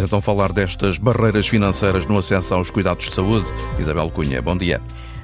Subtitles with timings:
[0.00, 3.52] Vamos então falar destas barreiras financeiras no acesso aos cuidados de saúde.
[3.78, 4.80] Isabel Cunha, bom dia.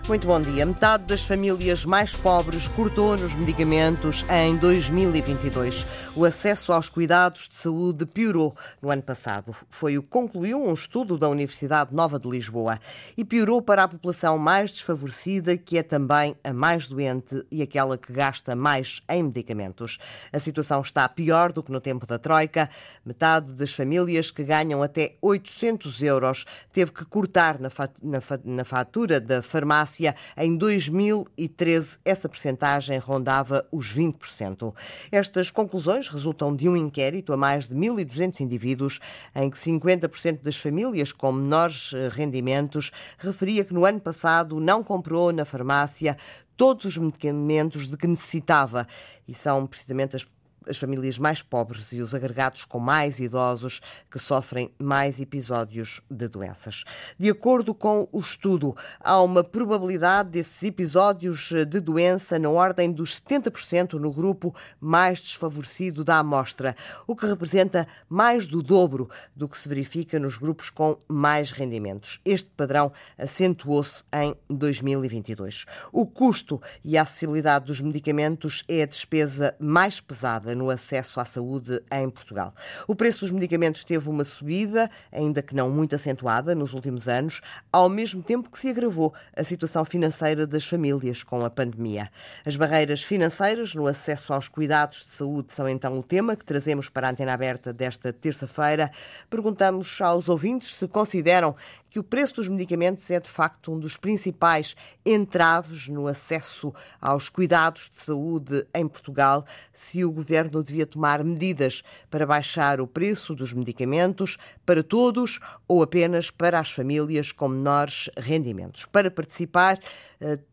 [0.09, 0.65] Muito bom dia.
[0.65, 5.85] Metade das famílias mais pobres cortou nos medicamentos em 2022.
[6.15, 9.55] O acesso aos cuidados de saúde piorou no ano passado.
[9.69, 12.79] Foi o que concluiu um estudo da Universidade Nova de Lisboa.
[13.17, 17.99] E piorou para a população mais desfavorecida, que é também a mais doente e aquela
[17.99, 19.99] que gasta mais em medicamentos.
[20.33, 22.71] A situação está pior do que no tempo da Troika.
[23.05, 29.96] Metade das famílias que ganham até 800 euros teve que cortar na fatura da farmácia
[30.37, 34.75] em 2013, essa percentagem rondava os 20%.
[35.11, 38.99] Estas conclusões resultam de um inquérito a mais de 1.200 indivíduos,
[39.35, 44.83] em que 50% das famílias com menores eh, rendimentos referia que no ano passado não
[44.83, 46.17] comprou na farmácia
[46.57, 48.87] todos os medicamentos de que necessitava.
[49.29, 50.25] E são precisamente as
[50.69, 53.81] as famílias mais pobres e os agregados com mais idosos
[54.11, 56.85] que sofrem mais episódios de doenças.
[57.19, 63.21] De acordo com o estudo, há uma probabilidade desses episódios de doença na ordem dos
[63.21, 66.75] 70% no grupo mais desfavorecido da amostra,
[67.07, 72.21] o que representa mais do dobro do que se verifica nos grupos com mais rendimentos.
[72.25, 75.65] Este padrão acentuou-se em 2022.
[75.93, 81.25] O custo e a acessibilidade dos medicamentos é a despesa mais pesada no acesso à
[81.25, 82.55] saúde em Portugal.
[82.89, 87.41] O preço dos medicamentos teve uma subida, ainda que não muito acentuada, nos últimos anos,
[87.71, 92.11] ao mesmo tempo que se agravou a situação financeira das famílias com a pandemia.
[92.45, 96.89] As barreiras financeiras no acesso aos cuidados de saúde são então o tema que trazemos
[96.89, 98.91] para a antena aberta desta terça-feira.
[99.29, 101.55] Perguntamos aos ouvintes se consideram
[101.97, 107.31] que o preço dos medicamentos é de facto um dos principais entraves no acesso aos
[107.31, 113.35] cuidados de saúde em Portugal, se o governo devia tomar medidas para baixar o preço
[113.35, 114.37] dos medicamentos
[114.67, 118.85] para todos ou apenas para as famílias com menores rendimentos.
[118.85, 119.81] Para participar,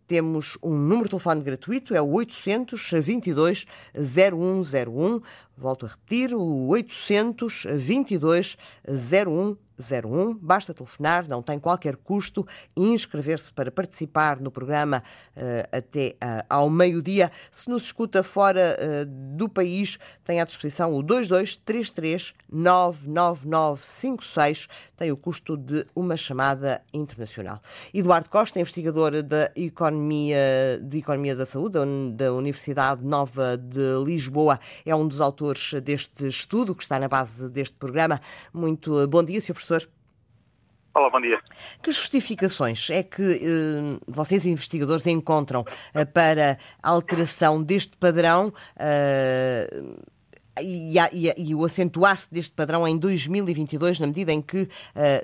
[0.07, 3.65] temos um número de telefone gratuito, é o 822
[3.95, 5.21] 0101.
[5.57, 8.57] Volto a repetir, o 822
[8.87, 9.57] 0101.
[9.79, 10.35] 01.
[10.35, 15.01] Basta telefonar, não tem qualquer custo e inscrever-se para participar no programa
[15.35, 17.31] uh, até uh, ao meio-dia.
[17.51, 19.05] Se nos escuta fora uh,
[19.37, 27.59] do país, tem à disposição o 2233 99956, tem o custo de uma chamada internacional.
[27.93, 31.77] Eduardo Costa, investigador da Economia, de Economia da Saúde
[32.15, 37.49] da Universidade Nova de Lisboa, é um dos autores deste estudo que está na base
[37.49, 38.21] deste programa.
[38.53, 39.53] Muito bom dia, Sr.
[39.53, 39.89] Professor.
[40.95, 41.39] Olá, bom dia.
[41.81, 49.67] Que justificações é que eh, vocês, investigadores, encontram eh, para a alteração deste padrão eh,
[50.61, 54.69] e, e, e, o acentuar-se deste padrão em 2022, na medida em que, uh,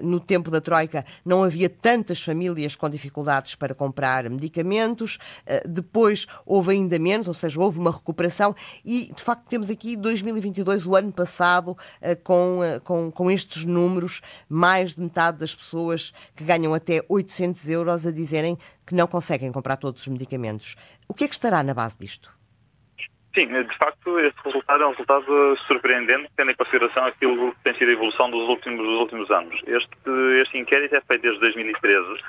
[0.01, 6.25] no tempo da Troika, não havia tantas famílias com dificuldades para comprar medicamentos, uh, depois
[6.45, 10.95] houve ainda menos, ou seja, houve uma recuperação, e de facto temos aqui 2022, o
[10.95, 16.73] ano passado, uh, com, com, com estes números, mais de metade das pessoas que ganham
[16.73, 20.75] até 800 euros a dizerem que não conseguem comprar todos os medicamentos.
[21.07, 22.38] O que é que estará na base disto?
[23.33, 27.75] Sim, de facto, este resultado é um resultado surpreendente, tendo em consideração aquilo que tem
[27.75, 29.61] sido a evolução dos últimos, dos últimos anos.
[29.67, 32.19] Este, este inquérito é feito desde 2013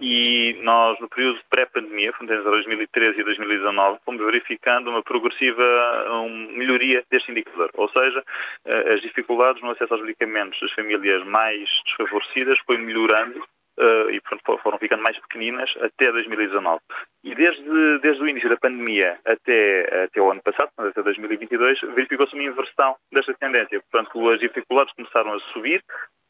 [0.00, 5.64] e nós, no período pré-pandemia, entre 2013 e 2019, fomos verificando uma progressiva
[6.10, 7.70] uma melhoria deste indicador.
[7.74, 8.22] Ou seja,
[8.64, 13.44] eh, as dificuldades no acesso aos medicamentos das famílias mais desfavorecidas foi melhorando
[13.78, 14.20] uh, e
[14.62, 16.80] foram ficando mais pequeninas até 2019.
[17.22, 22.34] E desde, desde o início da pandemia até, até o ano passado, até 2022, verificou-se
[22.34, 23.82] uma inversão desta tendência.
[23.90, 25.82] Portanto, as dificuldades começaram a subir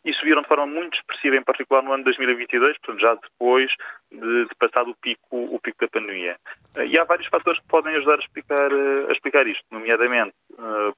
[0.05, 3.71] e subiram de forma muito expressiva, em particular no ano 2022, portanto, já depois
[4.12, 6.37] de, de passado o pico, o pico da pandemia.
[6.76, 10.34] Uh, e há vários fatores que podem ajudar a explicar, uh, a explicar isto, nomeadamente,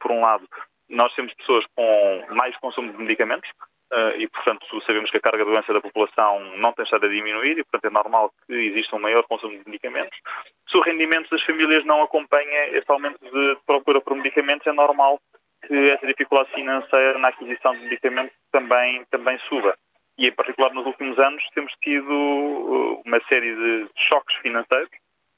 [0.00, 0.46] por um lado,
[0.88, 3.48] nós temos pessoas com mais consumo de medicamentos,
[4.18, 7.58] e, portanto, sabemos que a carga de doença da população não tem estado a diminuir
[7.58, 10.18] e, portanto, é normal que exista um maior consumo de medicamentos.
[10.68, 15.20] Se o rendimento das famílias não acompanha este aumento de procura por medicamentos, é normal
[15.66, 19.76] que essa dificuldade financeira na aquisição de medicamentos também, também suba.
[20.18, 24.88] E, em particular, nos últimos anos, temos tido uh, uma série de choques financeiros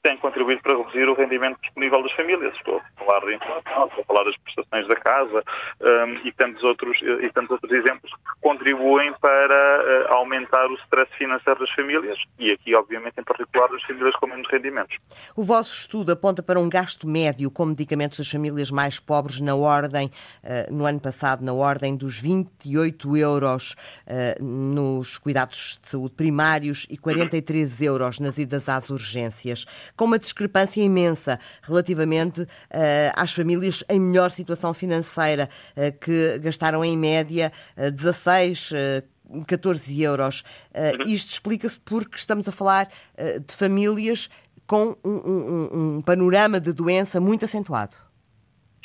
[0.01, 2.55] tem contribuído para reduzir o rendimento disponível das famílias.
[2.55, 5.43] Estou a falar de inflação, estou a falar das prestações da casa
[5.81, 11.11] um, e, tantos outros, e tantos outros exemplos que contribuem para uh, aumentar o stress
[11.17, 14.97] financeiro das famílias e aqui, obviamente, em particular das famílias com menos rendimentos.
[15.35, 19.55] O vosso estudo aponta para um gasto médio com medicamentos das famílias mais pobres na
[19.55, 20.07] ordem,
[20.43, 23.75] uh, no ano passado, na ordem dos 28 euros
[24.07, 29.65] uh, nos cuidados de saúde primários e 43 euros nas idas às urgências
[29.99, 32.47] com uma discrepância imensa relativamente uh,
[33.17, 38.71] às famílias em melhor situação financeira, uh, que gastaram em média uh, 16,
[39.45, 40.39] 14 euros.
[40.71, 42.87] Uh, isto explica-se porque estamos a falar
[43.45, 44.29] de famílias
[44.65, 47.97] com um, um, um, panorama de doença muito acentuado.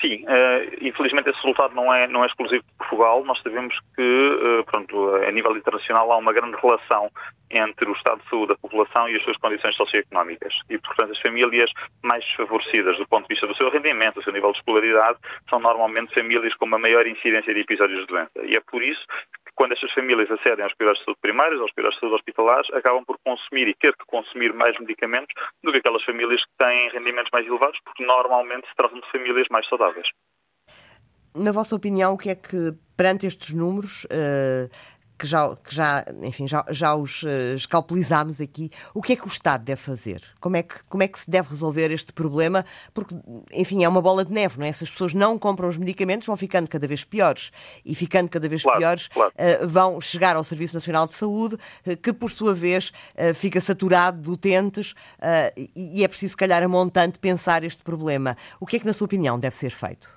[0.00, 3.24] Sim, uh, infelizmente esse resultado não é, não é exclusivo de Portugal.
[3.24, 7.08] Nós sabemos que, uh, pronto, a nível internacional há uma grande relação
[7.54, 10.54] entre o estado de saúde da população e as suas condições socioeconómicas.
[10.68, 11.70] E, portanto, as famílias
[12.02, 15.18] mais desfavorecidas do ponto de vista do seu rendimento, do seu nível de escolaridade,
[15.48, 18.44] são normalmente famílias com uma maior incidência de episódios de doença.
[18.44, 19.04] E é por isso
[19.54, 23.04] quando estas famílias acedem aos cuidados de saúde primários, aos cuidados de saúde hospitalares, acabam
[23.04, 27.30] por consumir e ter que consumir mais medicamentos do que aquelas famílias que têm rendimentos
[27.32, 30.06] mais elevados, porque normalmente se tratam de famílias mais saudáveis.
[31.36, 34.70] Na vossa opinião, o que é que, perante estes números, uh,
[35.18, 39.24] que já, que já, enfim, já, já os uh, escalpelizámos aqui, o que é que
[39.24, 40.22] o Estado deve fazer?
[40.40, 42.64] Como é, que, como é que se deve resolver este problema?
[42.92, 43.14] Porque,
[43.52, 44.72] enfim, é uma bola de neve, não é?
[44.72, 47.50] Se as pessoas não compram os medicamentos, vão ficando cada vez piores.
[47.84, 49.32] E ficando cada vez claro, piores, claro.
[49.32, 51.54] Uh, vão chegar ao Serviço Nacional de Saúde,
[51.86, 52.92] uh, que, por sua vez,
[53.34, 54.94] fica saturado de utentes
[55.56, 58.36] e, e é preciso, se calhar, a montante pensar este problema.
[58.58, 60.08] O que é que, na sua opinião, deve ser feito?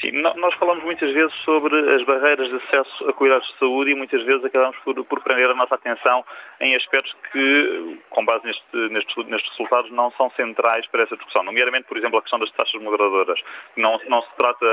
[0.00, 3.94] Sim, nós falamos muitas vezes sobre as barreiras de acesso a cuidados de saúde e
[3.94, 6.22] muitas vezes acabamos por, por prender a nossa atenção
[6.60, 11.42] em aspectos que, com base neste, nestes, nestes, resultados, não são centrais para essa discussão.
[11.44, 13.40] Nomeadamente, por exemplo, a questão das taxas moderadoras.
[13.76, 14.66] Não, não se trata,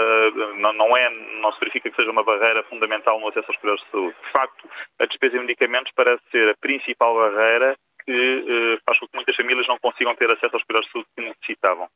[0.57, 1.09] não, não, é,
[1.41, 4.15] não se verifica que seja uma barreira fundamental no acesso aos cuidados de saúde.
[4.25, 4.69] De facto,
[4.99, 9.35] a despesa em medicamentos parece ser a principal barreira que eh, faz com que muitas
[9.35, 11.87] famílias não consigam ter acesso aos cuidados de saúde que necessitavam.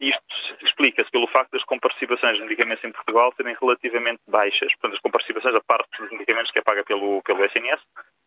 [0.00, 4.72] Isto explica-se pelo facto das comparticipações de medicamentos em Portugal serem relativamente baixas.
[4.74, 7.80] Portanto, as comparticipações, a parte dos medicamentos que é paga pelo, pelo SNS,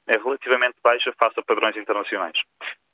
[0.07, 2.38] é relativamente baixa face a padrões internacionais.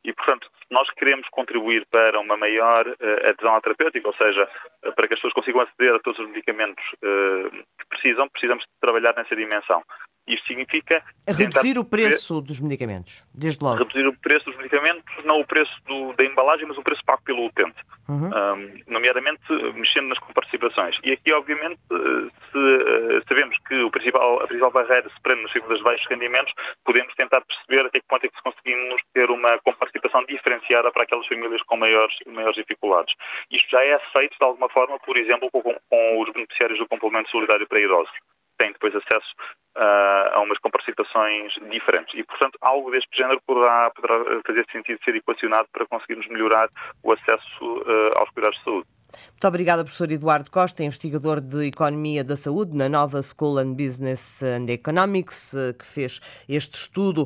[0.04, 4.48] E, portanto, nós queremos contribuir para uma maior uh, adesão à terapêutica, ou seja,
[4.96, 9.14] para que as pessoas consigam aceder a todos os medicamentos uh, que precisam, precisamos trabalhar
[9.16, 9.84] nessa dimensão.
[10.28, 11.02] Isto significa...
[11.26, 13.78] Reduzir o preço dos medicamentos, desde logo.
[13.78, 17.22] Reduzir o preço dos medicamentos, não o preço do, da embalagem, mas o preço pago
[17.24, 17.78] pelo utente.
[18.10, 18.28] Uhum.
[18.28, 19.42] Um, nomeadamente,
[19.74, 20.98] mexendo nas comparticipações.
[21.04, 25.52] E aqui, obviamente, se uh, sabemos que o principal, a principal barreira se prende nas
[25.52, 26.54] figuras de baixos rendimentos,
[26.86, 31.28] podemos tentar perceber até que ponto é que conseguimos ter uma comparticipação diferenciada para aquelas
[31.28, 33.14] famílias com maiores, maiores dificuldades.
[33.52, 37.30] Isto já é feito, de alguma forma, por exemplo, com, com os beneficiários do complemento
[37.30, 38.12] solidário para idosos
[38.58, 39.34] têm depois acesso
[39.78, 42.14] uh, a umas comparticipações diferentes.
[42.16, 46.70] E, portanto, algo deste género poderá, poderá fazer sentido ser equacionado para conseguirmos melhorar
[47.04, 48.88] o acesso uh, aos cuidados de saúde.
[49.32, 54.44] Muito obrigada, professor Eduardo Costa, investigador de Economia da Saúde na Nova School and Business
[54.44, 56.20] and Economics, eh, que fez
[56.50, 57.26] este estudo,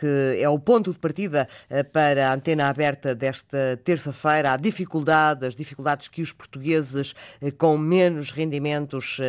[0.00, 1.46] que é o ponto de partida
[1.92, 7.14] para a antena aberta desta terça-feira, a dificuldade, as dificuldades que os portugueses
[7.58, 9.20] com menos rendimentos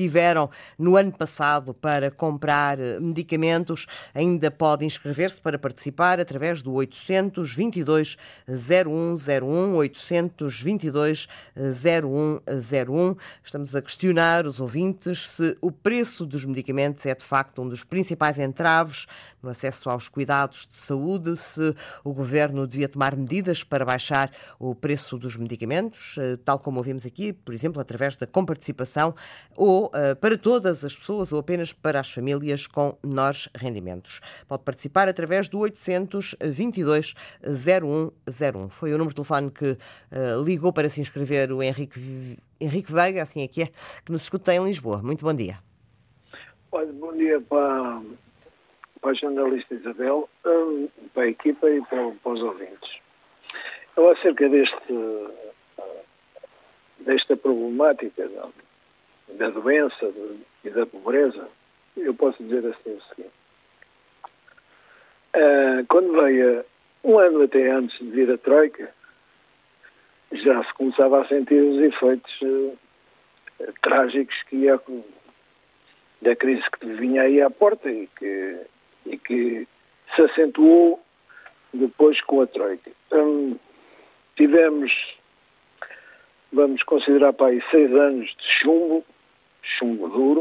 [0.00, 0.48] tiveram
[0.78, 8.16] no ano passado para comprar eh, medicamentos, ainda pode inscrever-se para participar através do 822
[8.48, 13.16] 0101 822 0101.
[13.44, 17.84] Estamos a questionar os ouvintes se o preço dos medicamentos é de facto um dos
[17.84, 19.06] principais entraves
[19.42, 21.74] no acesso aos cuidados de saúde, se
[22.04, 27.04] o governo devia tomar medidas para baixar o preço dos medicamentos, eh, tal como ouvimos
[27.04, 29.14] aqui, por exemplo, através da comparticipação
[29.56, 34.20] ou uh, para todas as pessoas ou apenas para as famílias com menores rendimentos.
[34.48, 38.68] Pode participar através do 822 0101.
[38.70, 43.22] Foi o número de telefone que uh, ligou para se inscrever o Henrique, Henrique Veiga,
[43.22, 43.66] assim é que é,
[44.04, 45.02] que nos escuta em Lisboa.
[45.02, 45.58] Muito bom dia.
[46.72, 48.00] Olha, bom dia para,
[49.00, 53.00] para a jornalista Isabel, hum, para a equipa e para, para os ouvintes.
[53.96, 54.94] Eu, acerca deste,
[57.00, 58.28] desta problemática,
[59.38, 60.12] da doença
[60.64, 61.48] e da pobreza,
[61.96, 63.34] eu posso dizer assim o seguinte.
[65.34, 66.64] Uh, quando veio,
[67.04, 68.92] um ano até antes de vir a Troika,
[70.32, 72.78] já se começava a sentir os efeitos uh,
[73.82, 74.80] trágicos que ia
[76.22, 78.60] da crise que vinha aí à porta e que,
[79.06, 79.68] e que
[80.14, 81.02] se acentuou
[81.72, 82.90] depois com a Troika.
[83.12, 83.56] Um,
[84.36, 84.92] tivemos,
[86.52, 89.04] vamos considerar para aí, seis anos de chumbo,
[89.78, 90.40] chumbo duro,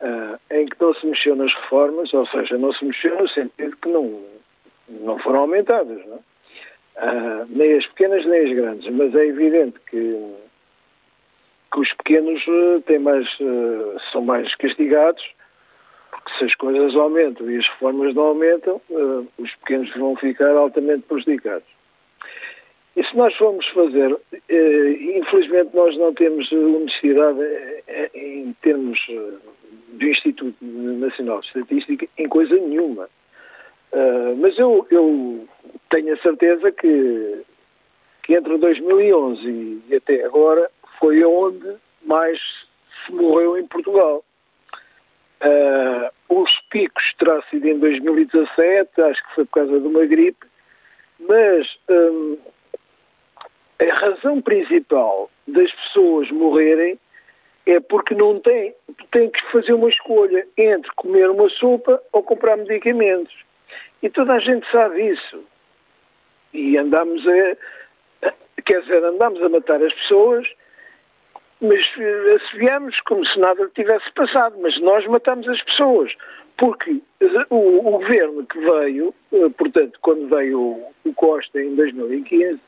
[0.00, 3.76] uh, em que não se mexeu nas reformas, ou seja, não se mexeu no sentido
[3.76, 4.22] que não,
[4.88, 10.34] não foram aumentadas, não uh, nem as pequenas nem as grandes, mas é evidente que,
[11.72, 12.44] que os pequenos
[12.86, 13.26] têm mais,
[14.10, 15.22] são mais castigados
[16.22, 20.54] porque se as coisas aumentam e as reformas não aumentam, uh, os pequenos vão ficar
[20.54, 21.66] altamente prejudicados.
[22.96, 24.18] E se nós formos fazer, uh,
[25.16, 28.98] infelizmente nós não temos honestidade uh, em termos
[29.92, 33.08] do Instituto Nacional de Estatística em coisa nenhuma.
[34.38, 35.46] mas eu, eu,
[35.90, 37.42] tenho a certeza que,
[38.22, 42.38] que entre 2011 e até agora foi onde mais
[43.04, 44.24] se morreu em Portugal.
[46.30, 50.46] Os picos terá sido em 2017, acho que foi por causa de uma gripe,
[51.20, 52.38] mas um,
[53.90, 56.98] a razão principal das pessoas morrerem
[57.66, 58.74] é porque não têm,
[59.10, 63.34] têm que fazer uma escolha entre comer uma sopa ou comprar medicamentos.
[64.02, 65.44] E toda a gente sabe isso.
[66.52, 68.32] E andamos a,
[68.64, 70.46] quer dizer, andamos a matar as pessoas
[71.62, 76.12] mas eh, assobiamos como se nada tivesse passado, mas nós matamos as pessoas,
[76.58, 77.00] porque
[77.50, 82.60] o, o governo que veio, eh, portanto, quando veio o Costa em 2015,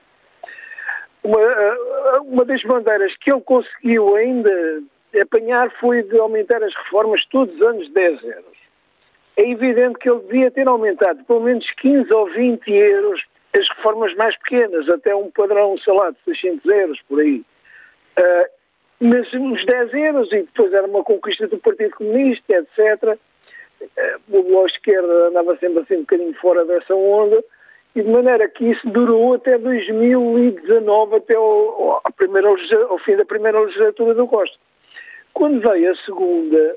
[1.25, 4.83] uma, eh, uma das bandeiras que ele conseguiu ainda
[5.21, 8.55] apanhar foi de aumentar as reformas todos os anos 10 euros.
[9.37, 13.23] É evidente que ele devia ter aumentado pelo menos 15 ou 20 euros
[13.57, 17.45] as reformas mais pequenas, até um padrão, sei lá, de 600 euros por aí.
[18.19, 18.55] Uh,
[19.01, 23.19] mas uns 10 euros, e depois era uma conquista do Partido Comunista, etc.
[23.97, 27.45] Eh, o Bloco Esquerda andava sempre assim um bocadinho fora dessa onda,
[27.95, 32.03] e de maneira que isso durou até 2019, até ao, ao,
[32.89, 34.57] ao fim da primeira legislatura do Costa.
[35.33, 36.77] Quando veio a segunda,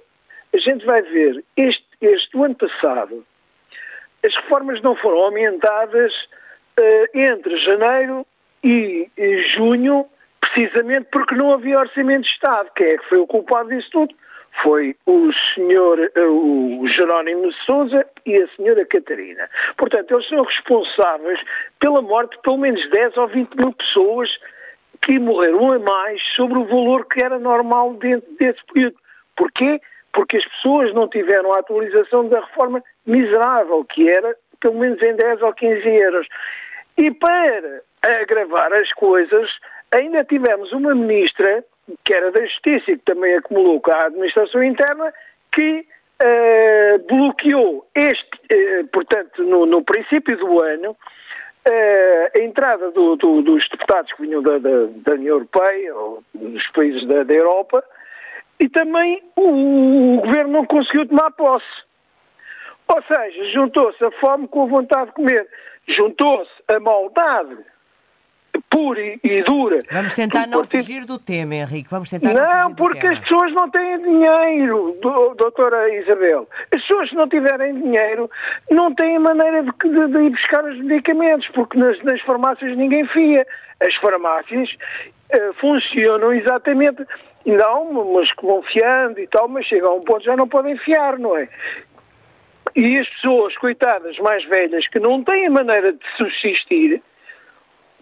[0.53, 3.25] a gente vai ver, este, este ano passado,
[4.25, 6.13] as reformas não foram aumentadas
[6.79, 8.25] uh, entre janeiro
[8.63, 10.05] e, e junho
[10.39, 12.69] precisamente porque não havia orçamento de Estado.
[12.75, 14.15] Quem é que foi o culpado disso tudo?
[14.63, 19.49] Foi o senhor eh, o Jerónimo Souza e a senhora Catarina.
[19.77, 21.39] Portanto, eles são responsáveis
[21.79, 24.29] pela morte de pelo menos 10 ou 20 mil pessoas
[25.01, 28.97] que morreram a mais sobre o valor que era normal dentro desse período.
[29.35, 29.79] Porquê?
[30.11, 35.15] Porque as pessoas não tiveram a atualização da reforma miserável, que era pelo menos em
[35.15, 36.27] 10 ou 15 euros.
[36.97, 39.49] E para agravar as coisas,
[39.91, 41.63] ainda tivemos uma ministra,
[42.03, 45.13] que era da Justiça e que também acumulou com a administração interna,
[45.51, 45.85] que
[46.21, 53.41] uh, bloqueou este, uh, portanto, no, no, princípio do ano, uh, a entrada do, do,
[53.41, 57.83] dos deputados que vinham da, da, da, União Europeia ou dos países da, da Europa
[58.59, 61.87] e também o, o governo não conseguiu tomar posse.
[62.87, 65.47] Ou seja, juntou-se a fome com a vontade de comer,
[65.87, 67.57] juntou-se a maldade
[68.69, 69.81] pura e dura.
[69.91, 70.83] Vamos tentar não partido...
[70.83, 71.89] fugir do tema, Henrique.
[71.89, 76.47] Vamos tentar não, não porque as pessoas não têm dinheiro, do, doutora Isabel.
[76.73, 78.29] As pessoas, se não tiverem dinheiro,
[78.69, 83.05] não têm maneira de, de, de ir buscar os medicamentos, porque nas, nas farmácias ninguém
[83.07, 83.45] fia.
[83.79, 87.05] As farmácias uh, funcionam exatamente.
[87.45, 90.47] Ainda há umas que vão fiando e tal, mas chega a um ponto já não
[90.47, 91.47] podem fiar, não é?
[92.75, 97.01] E as pessoas, coitadas, mais velhas, que não têm maneira de subsistir,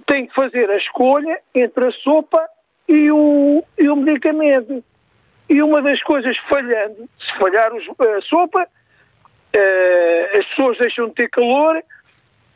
[0.06, 2.48] tem que fazer a escolha entre a sopa
[2.88, 4.84] e o, e o medicamento.
[5.50, 11.30] E uma das coisas falhando, se falhar a sopa, uh, as pessoas deixam de ter
[11.30, 11.84] calor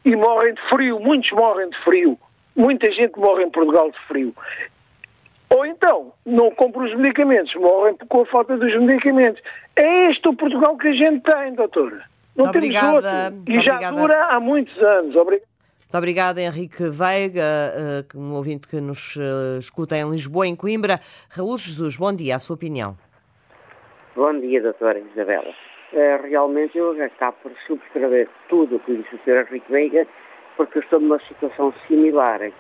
[0.06, 1.00] e morrem de frio.
[1.00, 2.20] Muitos morrem de frio.
[2.56, 4.34] Muita gente morre em Portugal de frio.
[5.50, 9.42] Ou então, não compram os medicamentos, morrem com a falta dos medicamentos.
[9.76, 12.04] É este o Portugal que a gente tem, doutora.
[12.36, 13.02] Não Obrigada.
[13.02, 13.54] temos outro.
[13.54, 15.16] E já dura há muitos anos.
[15.16, 15.49] Obrigado.
[15.90, 21.00] Muito obrigada, Henrique Veiga, eh, um ouvinte que nos eh, escuta em Lisboa, em Coimbra.
[21.32, 22.96] Raul Jesus, bom dia, a sua opinião.
[24.16, 25.52] Bom dia, doutora Isabela.
[25.92, 29.48] Eh, realmente eu acabo por subscrever tudo o que disse o Sr.
[29.50, 30.06] Henrique Veiga,
[30.58, 32.52] porque eu estou numa situação similar.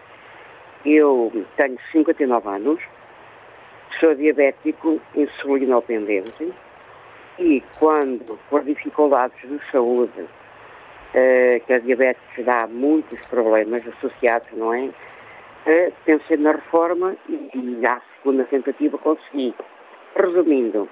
[0.84, 2.82] Eu tenho 59 anos,
[4.00, 6.52] sou diabético insulinopendente
[7.38, 10.26] e quando, por dificuldades de saúde,
[11.14, 14.90] uh, que a diabetes dá muitos problemas associados, não é?
[16.06, 19.54] Pensei na reforma e, e à segunda tentativa consegui.
[20.16, 20.90] Resumindo,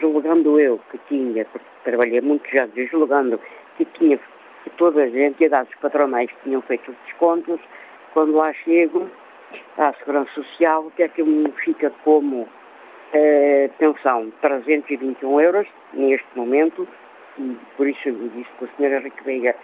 [0.00, 3.40] julgando eu que tinha, porque trabalhei muitos anos, julgando
[3.76, 4.18] que tinha
[4.64, 7.60] que toda a gente, e dados patronais tinham feito os descontos,
[8.12, 9.08] quando lá chego
[9.78, 12.48] à Segurança Social, o que é que me fica como
[13.12, 14.32] eh, pensão?
[14.40, 16.86] 321 euros, neste momento,
[17.76, 18.92] por isso eu disse que o Sr.
[18.92, 19.54] Henrique Veiga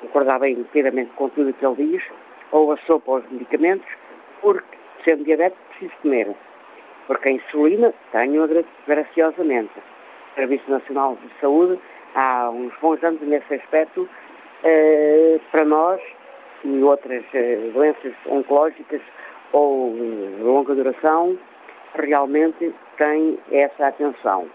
[0.00, 2.02] concordava inteiramente com tudo o que ele diz,
[2.52, 3.86] ou a sopa aos medicamentos,
[4.40, 6.34] porque, sendo diabético, preciso comer.
[7.06, 8.46] Porque a insulina tenho
[8.86, 9.72] graciosamente.
[10.32, 11.78] O Serviço Nacional de Saúde,
[12.14, 14.08] há uns bons anos nesse aspecto,
[14.64, 16.00] eh, para nós
[16.64, 19.02] e outras eh, doenças oncológicas
[19.52, 21.38] ou de longa duração,
[21.94, 24.46] realmente tem essa atenção.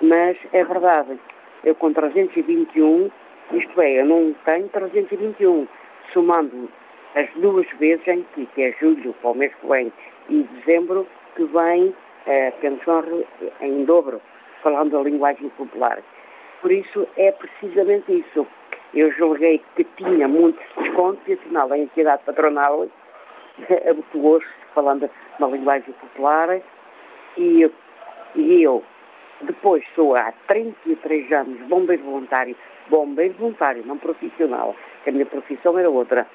[0.00, 1.18] Mas é verdade,
[1.66, 3.10] eu com 321,
[3.52, 5.66] isto é, eu não tenho 321,
[6.12, 6.70] somando
[7.16, 9.92] as duas vezes em que, que é julho para o mês que vem
[10.28, 11.92] e dezembro, que vem
[12.26, 13.02] a pensão
[13.60, 14.22] em dobro,
[14.62, 15.98] falando a linguagem popular.
[16.62, 18.46] Por isso é precisamente isso.
[18.94, 22.86] Eu julguei que tinha muitos descontos e afinal a entidade patronal
[23.90, 26.60] habituou-se, falando na linguagem popular,
[27.36, 27.70] e,
[28.36, 28.84] e eu
[29.42, 32.56] depois sou há 33 anos bombeiro voluntário,
[32.88, 34.74] bombeiro voluntário, não profissional,
[35.04, 36.26] que a minha profissão era outra,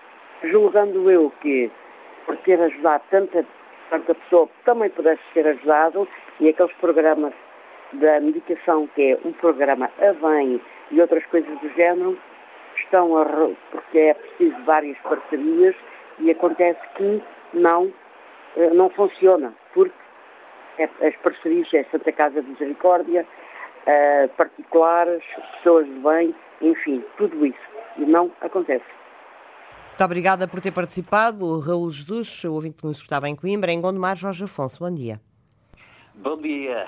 [0.43, 1.71] julgando eu que
[2.25, 3.45] por ter ajudado tanta,
[3.89, 6.07] tanta pessoa também pudesse ser ajudado
[6.39, 7.33] e aqueles programas
[7.93, 12.17] da medicação, que é um programa a bem e outras coisas do género,
[12.77, 13.25] estão a,
[13.71, 15.75] porque é preciso várias parcerias
[16.19, 17.21] e acontece que
[17.53, 17.91] não,
[18.55, 19.93] eh, não funciona, porque
[20.83, 23.25] as parcerias é Santa Casa de Misericórdia,
[23.87, 25.23] uh, particulares,
[25.57, 27.71] pessoas de bem, enfim, tudo isso.
[27.97, 28.85] E não acontece.
[29.89, 31.59] Muito obrigada por ter participado.
[31.59, 34.79] Raul Jesus, o ouvinte que nos estava em Coimbra, em Gondomar, Jorge Afonso.
[34.79, 35.19] Bom dia.
[36.21, 36.85] Bom dia.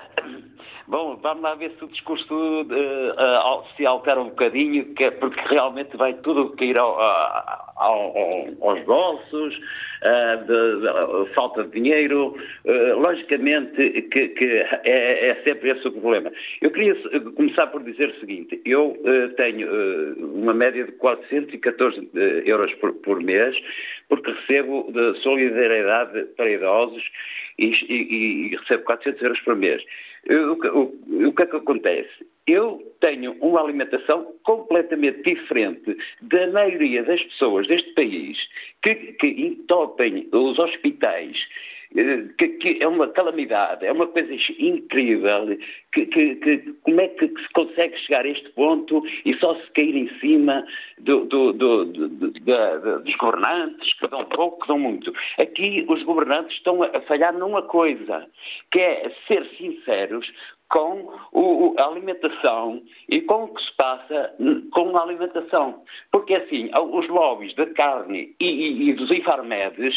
[0.87, 5.11] Bom, vamos lá ver se o discurso uh, uh, se altera um bocadinho, que é
[5.11, 12.35] porque realmente vai tudo cair ao, ao, aos bolsos, uh, de, de, falta de dinheiro.
[12.99, 14.45] logicamente que, que
[14.83, 16.31] é, é, sempre esse o problema.
[16.61, 16.95] Eu queria
[17.35, 18.95] começar por dizer o seguinte: eu
[19.35, 19.67] tenho
[20.19, 22.07] uma média de 414
[22.45, 23.57] euros por, por mês,
[24.09, 27.03] porque recebo de solidariedade para idosos
[27.57, 29.83] e, e, e recebo 400 euros por mês.
[30.29, 32.25] O, o, que é que acontece?
[32.47, 38.37] Eu tenho uma alimentação completamente diferente da maioria das pessoas deste país
[38.81, 41.37] que, que entopem os hospitais
[42.37, 45.57] que, que, é uma calamidade, é uma coisa incrível.
[45.93, 49.95] Que, que, como é que se consegue chegar a este ponto e só se cair
[49.95, 50.65] em cima
[50.99, 55.13] do, do, do, dos governantes, que dão pouco, que dão muito?
[55.37, 58.25] Aqui os governantes estão a falhar numa coisa,
[58.71, 60.27] que é ser sinceros
[60.73, 64.33] com o, a alimentação e com o que se passa
[64.71, 65.83] com a alimentação.
[66.11, 69.93] Porque assim, os lobbies da carne e, e, e dos infarmedes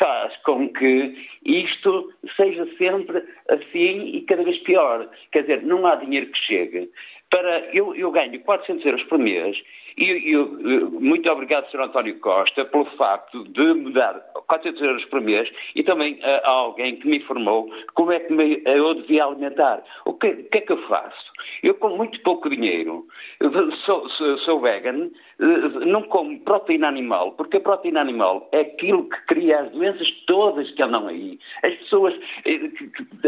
[0.00, 5.08] faz com que isto seja sempre assim e cada vez pior.
[5.30, 6.90] Quer dizer, não há dinheiro que chegue.
[7.30, 9.56] Para, eu, eu ganho 400 euros por mês
[9.96, 11.80] e eu, muito obrigado, Sr.
[11.80, 14.14] António Costa, pelo facto de me dar
[14.46, 18.32] 400 euros por mês e também a, a alguém que me informou como é que
[18.32, 19.82] me, eu devia alimentar.
[20.04, 21.32] O que, que, é que eu faço?
[21.62, 23.06] Eu, com muito pouco dinheiro,
[23.84, 25.10] sou, sou, sou vegan,
[25.86, 30.70] não como proteína animal, porque a proteína animal é aquilo que cria as doenças todas
[30.72, 31.38] que andam aí.
[31.62, 32.70] As pessoas, eh,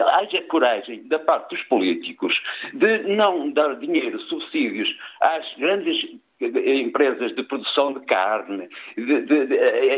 [0.02, 2.34] haja coragem da parte dos políticos
[2.74, 9.54] de não dar dinheiro, subsídios às grandes empresas de produção de carne de, de, de,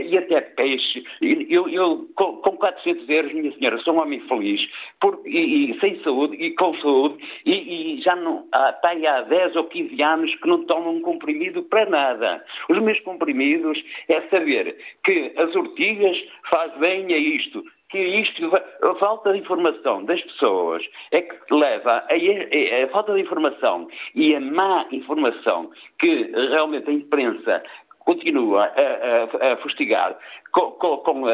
[0.09, 1.05] e até peixe.
[1.21, 4.61] Eu, eu, com 400 euros, minha senhora, sou um homem feliz,
[5.01, 9.07] por, e, e, sem saúde, e com saúde, e, e já não, há, está aí
[9.07, 12.45] há 10 ou 15 anos que não tomo um comprimido para nada.
[12.69, 16.17] Os meus comprimidos é saber que as ortigas
[16.49, 22.05] faz bem a isto, que isto, a falta de informação das pessoas é que leva
[22.09, 27.63] a, a, a, falta de informação e a má informação que realmente a imprensa
[28.01, 30.17] continua a, a, a fustigar
[30.53, 31.25] com, com, com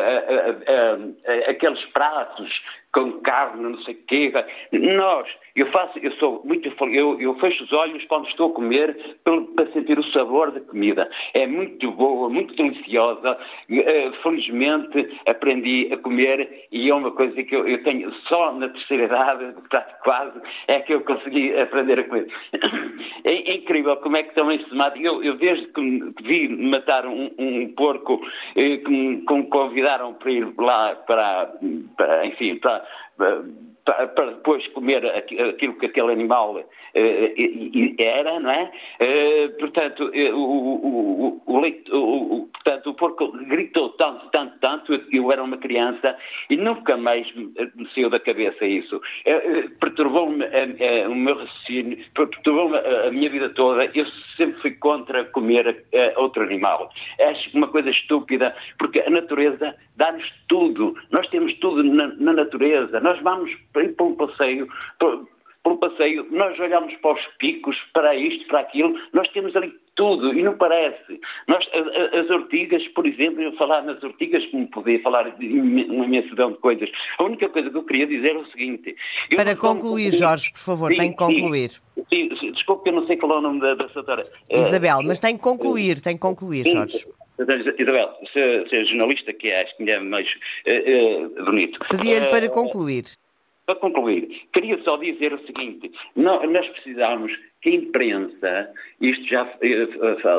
[1.49, 2.51] aqueles pratos
[2.97, 4.33] com carne, não sei o quê.
[4.73, 8.97] Nós, eu faço, eu sou muito eu, eu fecho os olhos quando estou a comer
[9.23, 11.07] para sentir o sabor da comida.
[11.35, 13.37] É muito boa, muito deliciosa.
[13.71, 18.71] Eh, felizmente aprendi a comer e é uma coisa que eu, eu tenho só na
[18.71, 19.55] terceira idade,
[20.03, 22.27] quase, é que eu consegui aprender a comer.
[23.25, 24.97] É, incrível como é que também se mata.
[24.99, 28.21] Eu, eu desde que vi matar um, um porco
[28.55, 31.53] eh, que convidaram para ir lá para,
[31.97, 32.85] para enfim, para
[33.87, 36.61] para depois comer aquilo que aquele animal
[37.99, 38.73] era, não é?
[39.61, 46.17] Portanto, o, o, o, portanto, o porco gritou tanto, tanto, tanto, eu era uma criança
[46.51, 49.01] e nunca mais me saiu da cabeça isso.
[49.79, 50.45] Perturbou-me
[51.09, 54.05] o meu raciocínio, perturbou-me a minha vida toda, eu
[54.37, 55.85] sempre fui contra comer
[56.17, 56.91] outro animal.
[57.21, 62.99] Acho uma coisa estúpida, porque a natureza dá-nos tudo, nós temos tudo na, na natureza,
[63.07, 68.61] nós vamos para um passeio, pelo passeio, nós olhamos para os picos, para isto, para
[68.61, 71.21] aquilo, nós temos ali tudo e não parece.
[71.47, 71.64] Nós,
[72.21, 76.90] as ortigas, por exemplo, eu falar nas ortigas como podia falar uma imensidão de coisas.
[77.19, 78.97] A única coisa que eu queria dizer é o seguinte.
[79.37, 81.71] Para concluir, Jorge, por favor, sim, tem que concluir.
[82.12, 83.87] Sim, sim, desculpe que eu não sei qual é o nome da, da.
[84.51, 87.07] Isabel, mas tem que concluir, tem que concluir, Jorge.
[87.38, 90.27] Isabel, se, é jornalista que é, acho que é mais
[90.66, 91.79] uh, uh, bonito.
[91.90, 93.05] Pedia-lhe para concluir.
[93.66, 98.70] Para concluir, queria só dizer o seguinte: nós precisamos que a imprensa,
[99.01, 99.44] isto já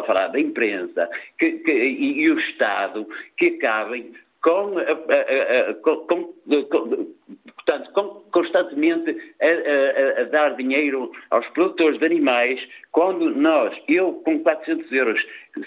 [0.06, 3.06] falar da imprensa, que, que, e, e, o Estado,
[3.38, 6.34] que acabem com, a, a, a, com, com,
[7.68, 14.90] portanto, com, constantemente a, dar dinheiro aos produtores de animais, quando nós, eu com 400
[14.92, 15.22] euros,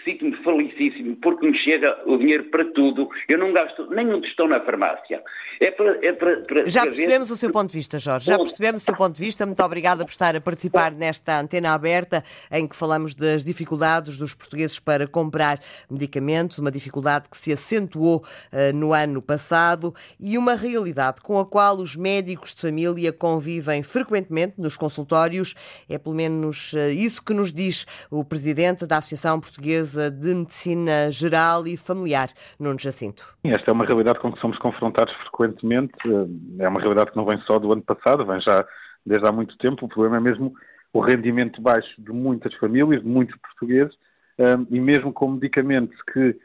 [0.05, 4.48] sinto-me felicíssimo porque me chega o dinheiro para tudo, eu não gasto nem um tostão
[4.48, 5.22] na farmácia.
[5.61, 7.35] É para, é para, para Já percebemos ver...
[7.35, 8.26] o seu ponto de vista, Jorge.
[8.26, 9.44] Já percebemos o seu ponto de vista.
[9.44, 14.35] Muito obrigada por estar a participar nesta antena aberta em que falamos das dificuldades dos
[14.35, 20.55] portugueses para comprar medicamentos, uma dificuldade que se acentuou uh, no ano passado e uma
[20.55, 25.55] realidade com a qual os médicos de família convivem frequentemente nos consultórios.
[25.88, 31.10] É pelo menos uh, isso que nos diz o presidente da Associação Portuguesa de Medicina
[31.10, 33.36] Geral e Familiar, Nuno Jacinto.
[33.44, 35.94] Esta é uma realidade com que somos confrontados frequentemente
[36.58, 38.66] é uma realidade que não vem só do ano passado, vem já
[39.04, 39.86] desde há muito tempo.
[39.86, 40.54] O problema é mesmo
[40.92, 43.94] o rendimento baixo de muitas famílias, de muitos portugueses,
[44.70, 46.36] e mesmo com medicamentos que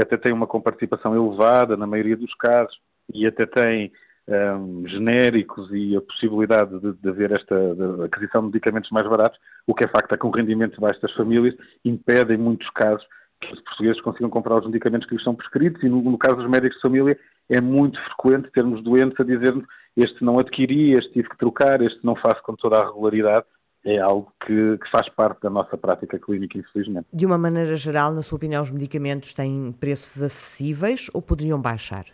[0.00, 2.78] até têm uma comparticipação elevada, na maioria dos casos,
[3.12, 3.92] e até têm
[4.28, 9.38] um, genéricos e a possibilidade de, de haver esta de aquisição de medicamentos mais baratos,
[9.66, 11.54] o que é facto é que o rendimento baixo das famílias
[11.84, 13.06] impede, em muitos casos,
[13.40, 16.36] que os portugueses consigam comprar os medicamentos que lhes são prescritos e, no, no caso
[16.36, 19.64] dos médicos de família, é muito frequente termos doentes a dizer-nos
[19.96, 23.44] este não adquiri, este tive que trocar, este não faço com toda a regularidade.
[23.84, 27.08] É algo que, que, faz parte da nossa prática clínica, infelizmente.
[27.12, 32.04] De uma maneira geral, na sua opinião, os medicamentos têm preços acessíveis ou poderiam baixar?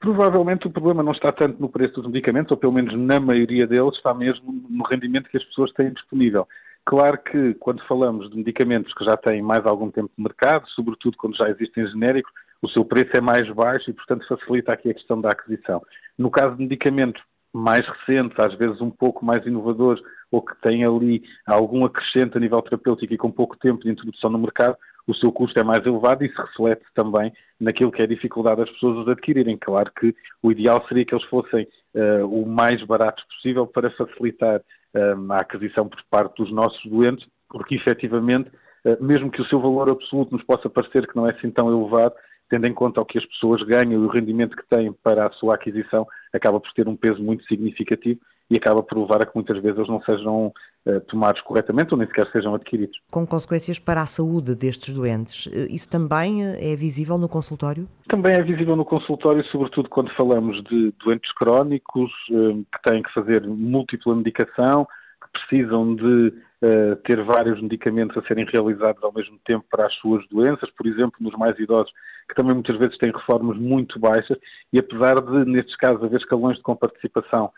[0.00, 3.66] Provavelmente o problema não está tanto no preço dos medicamentos, ou pelo menos na maioria
[3.66, 6.46] deles, está mesmo no rendimento que as pessoas têm disponível.
[6.84, 11.16] Claro que quando falamos de medicamentos que já têm mais algum tempo de mercado, sobretudo
[11.18, 12.32] quando já existem genéricos,
[12.62, 15.82] o seu preço é mais baixo e, portanto, facilita aqui a questão da aquisição.
[16.16, 20.84] No caso de medicamentos mais recentes, às vezes um pouco mais inovadores, ou que têm
[20.84, 24.76] ali algum acrescente a nível terapêutico e com pouco tempo de introdução no mercado,
[25.08, 28.58] o seu custo é mais elevado e isso reflete também naquilo que é a dificuldade
[28.58, 29.56] das pessoas os adquirirem.
[29.56, 34.60] Claro que o ideal seria que eles fossem uh, o mais baratos possível para facilitar
[34.60, 38.50] uh, a aquisição por parte dos nossos doentes, porque efetivamente,
[38.84, 41.72] uh, mesmo que o seu valor absoluto nos possa parecer que não é assim tão
[41.72, 42.14] elevado,
[42.50, 45.32] tendo em conta o que as pessoas ganham e o rendimento que têm para a
[45.32, 49.34] sua aquisição, acaba por ter um peso muito significativo e acaba por levar a que
[49.34, 50.52] muitas vezes eles não sejam
[50.86, 52.98] uh, tomados corretamente ou nem sequer sejam adquiridos.
[53.10, 57.86] Com consequências para a saúde destes doentes, eh, isso também eh, é visível no consultório?
[58.08, 63.46] Também é visível no consultório, sobretudo quando falamos de doentes crónicos que têm que fazer
[63.46, 64.86] múltipla medicação,
[65.20, 66.32] que precisam de
[66.62, 70.86] uh, ter vários medicamentos a serem realizados ao mesmo tempo para as suas doenças, por
[70.86, 71.92] exemplo, nos mais idosos,
[72.28, 74.38] que também muitas vezes têm reformas muito baixas,
[74.72, 77.50] e apesar de, nestes casos, haver escalões de comparticipação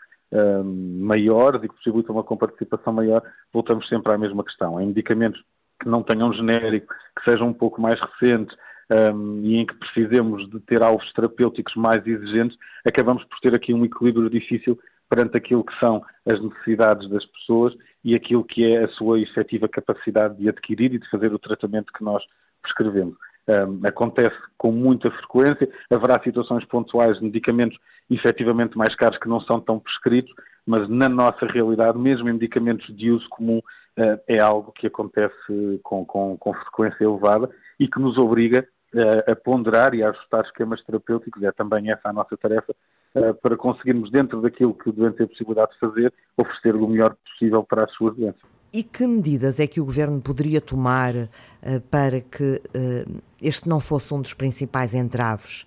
[0.63, 3.21] maiores e que possibilitam uma comparticipação maior,
[3.53, 4.79] voltamos sempre à mesma questão.
[4.79, 5.43] Em medicamentos
[5.81, 8.55] que não tenham genérico, que sejam um pouco mais recentes,
[8.91, 13.73] um, e em que precisemos de ter alvos terapêuticos mais exigentes, acabamos por ter aqui
[13.73, 14.77] um equilíbrio difícil
[15.09, 19.67] perante aquilo que são as necessidades das pessoas e aquilo que é a sua efetiva
[19.67, 22.23] capacidade de adquirir e de fazer o tratamento que nós
[22.61, 23.15] prescrevemos.
[23.47, 27.77] Um, acontece com muita frequência, haverá situações pontuais de medicamentos
[28.09, 30.31] efetivamente mais caros que não são tão prescritos,
[30.65, 35.33] mas na nossa realidade, mesmo em medicamentos de uso comum, uh, é algo que acontece
[35.81, 37.49] com, com, com frequência elevada
[37.79, 42.09] e que nos obriga uh, a ponderar e a ajustar esquemas terapêuticos, é também essa
[42.09, 42.75] a nossa tarefa,
[43.15, 46.87] uh, para conseguirmos, dentro daquilo que o doente tem a possibilidade de fazer, oferecer o
[46.87, 48.60] melhor possível para as suas doenças.
[48.73, 51.29] E que medidas é que o Governo poderia tomar uh,
[51.89, 52.61] para que
[53.41, 55.65] este não fosse um dos principais entraves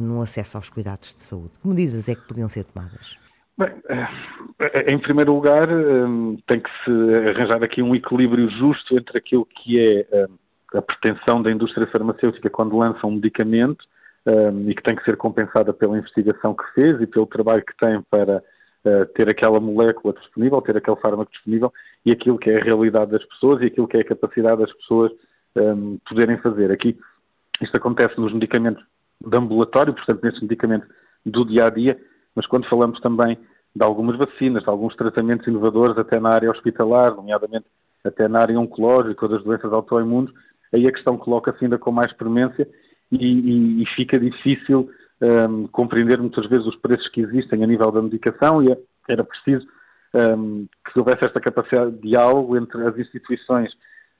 [0.00, 1.50] no acesso aos cuidados de saúde?
[1.60, 3.18] Que medidas é que podiam ser tomadas?
[3.58, 3.72] Bem,
[4.88, 5.66] em primeiro lugar,
[6.46, 10.28] tem que se arranjar aqui um equilíbrio justo entre aquilo que é
[10.74, 13.84] a pretensão da indústria farmacêutica quando lança um medicamento
[14.68, 18.00] e que tem que ser compensada pela investigação que fez e pelo trabalho que tem
[18.10, 18.42] para
[18.84, 21.72] uh, ter aquela molécula disponível, ter aquele fármaco disponível
[22.04, 24.72] e aquilo que é a realidade das pessoas e aquilo que é a capacidade das
[24.72, 25.12] pessoas
[25.56, 26.70] um, poderem fazer.
[26.70, 26.98] Aqui,
[27.60, 28.82] isto acontece nos medicamentos
[29.20, 30.88] de ambulatório, portanto, nesses medicamentos
[31.24, 32.00] do dia a dia,
[32.34, 33.38] mas quando falamos também
[33.74, 37.66] de algumas vacinas, de alguns tratamentos inovadores, até na área hospitalar, nomeadamente
[38.02, 40.32] até na área oncológica ou das doenças autoimunes,
[40.72, 42.66] aí a questão coloca-se ainda com mais premência
[43.12, 44.90] e, e, e fica difícil
[45.22, 48.78] um, compreender muitas vezes os preços que existem a nível da medicação e é,
[49.08, 49.66] era preciso
[50.14, 53.72] um, que houvesse esta capacidade de diálogo entre as instituições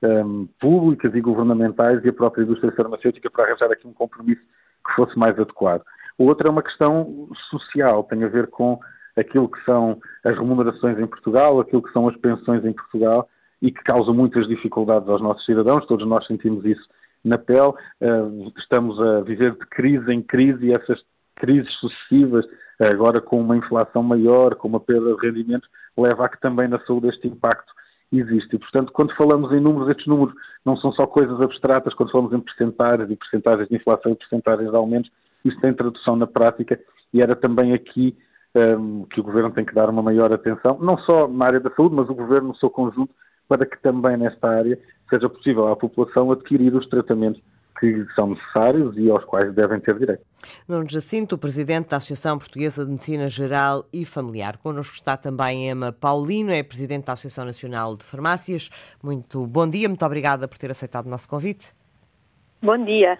[0.02, 4.42] um, públicas e governamentais e a própria indústria farmacêutica para arranjar aqui um compromisso
[4.86, 5.82] que fosse mais adequado.
[6.18, 8.78] O outro é uma questão social, tem a ver com
[9.16, 13.28] aquilo que são as remunerações em Portugal, aquilo que são as pensões em Portugal
[13.60, 16.88] e que causam muitas dificuldades aos nossos cidadãos, todos nós sentimos isso
[17.24, 17.72] na pele.
[18.00, 21.02] Uh, estamos a viver de crise em crise e essas
[21.36, 22.46] crises sucessivas,
[22.78, 26.78] agora com uma inflação maior, com uma perda de rendimento, leva a que também na
[26.80, 27.72] saúde este impacto
[28.12, 28.56] existe.
[28.56, 32.32] E, portanto, quando falamos em números, estes números não são só coisas abstratas, quando falamos
[32.32, 35.10] em percentagens e percentagens de inflação e percentagens de aumentos,
[35.44, 36.78] isso tem tradução na prática
[37.12, 38.16] e era também aqui
[38.54, 41.70] um, que o Governo tem que dar uma maior atenção, não só na área da
[41.70, 43.14] saúde, mas o Governo no seu conjunto,
[43.50, 44.78] para que também nesta área
[45.10, 47.42] seja possível à população adquirir os tratamentos
[47.80, 50.22] que são necessários e aos quais devem ter direito.
[50.68, 54.58] Nuno Jacinto, Presidente da Associação Portuguesa de Medicina Geral e Familiar.
[54.58, 58.70] Connosco está também Emma Paulino, é Presidente da Associação Nacional de Farmácias.
[59.02, 61.74] Muito bom dia, muito obrigada por ter aceitado o nosso convite.
[62.62, 63.18] Bom dia.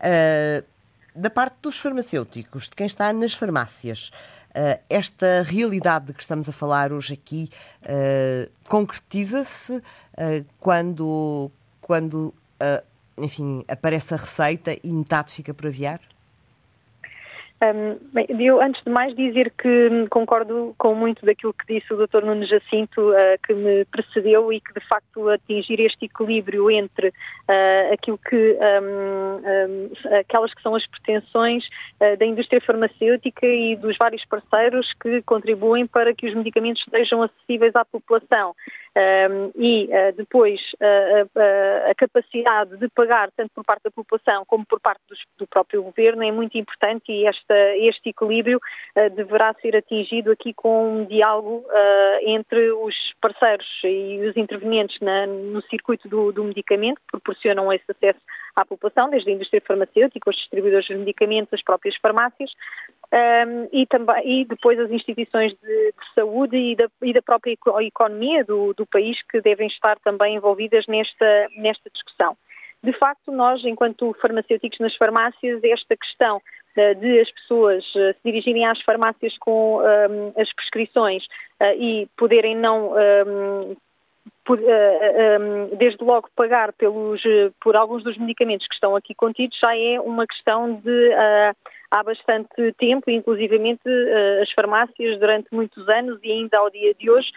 [0.00, 0.66] Uh,
[1.14, 4.10] da parte dos farmacêuticos, de quem está nas farmácias,
[4.58, 7.50] uh, esta realidade de que estamos a falar hoje aqui
[7.82, 9.82] uh, concretiza-se
[10.58, 11.48] quando,
[11.80, 12.34] quando
[13.16, 16.00] enfim, aparece a receita e metade fica por aviar?
[17.60, 22.06] Um, bem, eu, antes de mais, dizer que concordo com muito daquilo que disse o
[22.06, 22.24] Dr.
[22.24, 27.92] Nuno Jacinto, uh, que me precedeu, e que, de facto, atingir este equilíbrio entre uh,
[27.92, 31.64] aquilo que, um, um, aquelas que são as pretensões
[32.00, 37.22] uh, da indústria farmacêutica e dos vários parceiros que contribuem para que os medicamentos sejam
[37.22, 38.54] acessíveis à população.
[38.98, 44.66] Um, e uh, depois uh, a capacidade de pagar, tanto por parte da população como
[44.66, 48.58] por parte dos, do próprio governo, é muito importante e esta, este equilíbrio
[49.14, 51.64] deverá ser atingido aqui com um diálogo
[52.22, 57.84] entre os parceiros e os intervenientes na, no circuito do, do medicamento, que proporcionam esse
[57.88, 58.20] acesso
[58.56, 62.50] à população, desde a indústria farmacêutica, os distribuidores de medicamentos, as próprias farmácias,
[63.10, 67.56] um, e, também, e depois as instituições de, de saúde e da, e da, própria
[67.80, 72.36] economia do, do, país que devem estar também envolvidas nesta, nesta discussão.
[72.82, 78.20] De facto, nós, enquanto farmacêuticos nas farmácias, esta questão uh, de as pessoas uh, se
[78.24, 81.24] dirigirem às farmácias com um, as prescrições
[81.60, 83.76] uh, e poderem não um,
[85.76, 87.20] desde logo pagar pelos,
[87.60, 91.56] por alguns dos medicamentos que estão aqui contidos já é uma questão de uh,
[91.90, 97.10] há bastante tempo, inclusivamente uh, as farmácias durante muitos anos e ainda ao dia de
[97.10, 97.28] hoje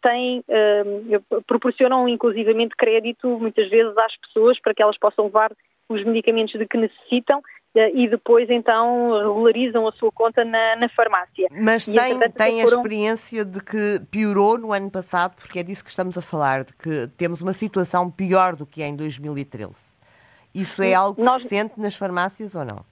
[0.00, 0.44] têm,
[1.44, 5.50] proporcionam inclusivamente crédito muitas vezes às pessoas para que elas possam levar
[5.88, 7.42] os medicamentos de que necessitam
[7.74, 11.48] e depois então regularizam a sua conta na, na farmácia.
[11.50, 15.82] Mas e, tem, tem a experiência de que piorou no ano passado, porque é disso
[15.82, 19.72] que estamos a falar, de que temos uma situação pior do que em 2013.
[20.54, 21.42] Isso é algo que Nós...
[21.42, 22.91] se sente nas farmácias ou não?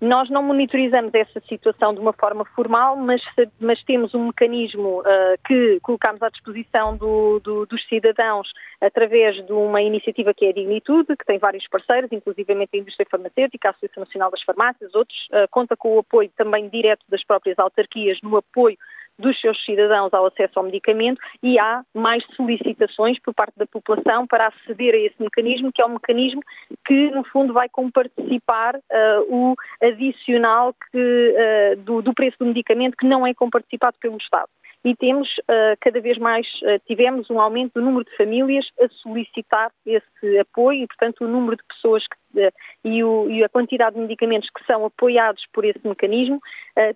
[0.00, 3.20] Nós não monitorizamos essa situação de uma forma formal, mas,
[3.58, 5.04] mas temos um mecanismo uh,
[5.44, 8.48] que colocamos à disposição do, do, dos cidadãos
[8.80, 13.08] através de uma iniciativa que é a Dignitude, que tem vários parceiros, inclusivamente a indústria
[13.10, 17.24] farmacêutica, a Associação Nacional das Farmácias, outros, uh, conta com o apoio também direto das
[17.24, 18.78] próprias autarquias no apoio
[19.18, 24.26] dos seus cidadãos ao acesso ao medicamento e há mais solicitações por parte da população
[24.26, 26.40] para aceder a esse mecanismo, que é um mecanismo
[26.86, 32.96] que, no fundo, vai comparticipar uh, o adicional que, uh, do, do preço do medicamento
[32.96, 34.48] que não é comparticipado pelo Estado
[34.84, 38.88] e temos uh, cada vez mais, uh, tivemos um aumento do número de famílias a
[39.02, 42.52] solicitar esse apoio e, portanto, o número de pessoas que, uh,
[42.84, 46.40] e, o, e, a quantidade de medicamentos que são apoiados por esse mecanismo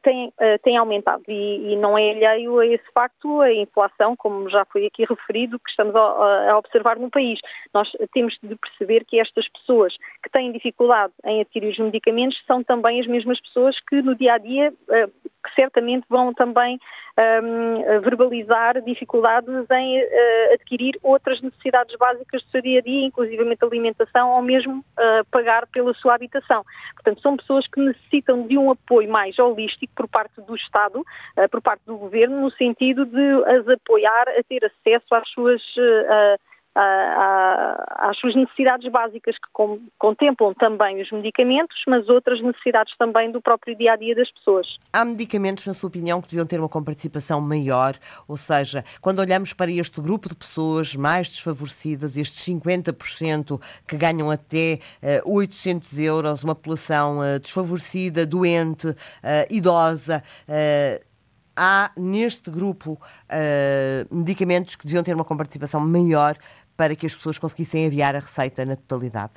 [0.03, 4.65] tem, tem aumentado e, e, não é alheio a esse facto a inflação, como já
[4.67, 7.41] foi aqui referido, que estamos a, a observar no país.
[7.75, 12.63] Nós temos de perceber que estas pessoas que têm dificuldade em adquirir os medicamentos são
[12.63, 14.73] também as mesmas pessoas que no dia a dia
[15.43, 16.79] que certamente vão também
[17.43, 23.65] um, verbalizar dificuldades em uh, adquirir outras necessidades básicas do seu dia a dia, inclusivamente
[23.65, 26.65] alimentação ou mesmo uh, pagar pela sua habitação.
[26.95, 31.49] Portanto, são pessoas que necessitam de um apoio mais holístico por parte do Estado, uh,
[31.51, 35.63] por parte do Governo, no sentido de as apoiar a ter acesso às suas
[36.75, 43.77] às suas necessidades básicas, que contemplam também os medicamentos, mas outras necessidades também do próprio
[43.77, 44.67] dia a dia das pessoas.
[44.93, 47.97] Há medicamentos, na sua opinião, que deviam ter uma comparticipação maior?
[48.27, 54.31] Ou seja, quando olhamos para este grupo de pessoas mais desfavorecidas, estes 50% que ganham
[54.31, 58.97] até uh, eh, 800 euros, uma população uh, desfavorecida, doente, uh,
[59.51, 60.23] idosa,
[61.57, 66.37] há neste grupo uh, medicamentos que deviam ter uma comparticipação maior
[66.77, 69.33] para que as pessoas conseguissem enviar a receita na totalidade?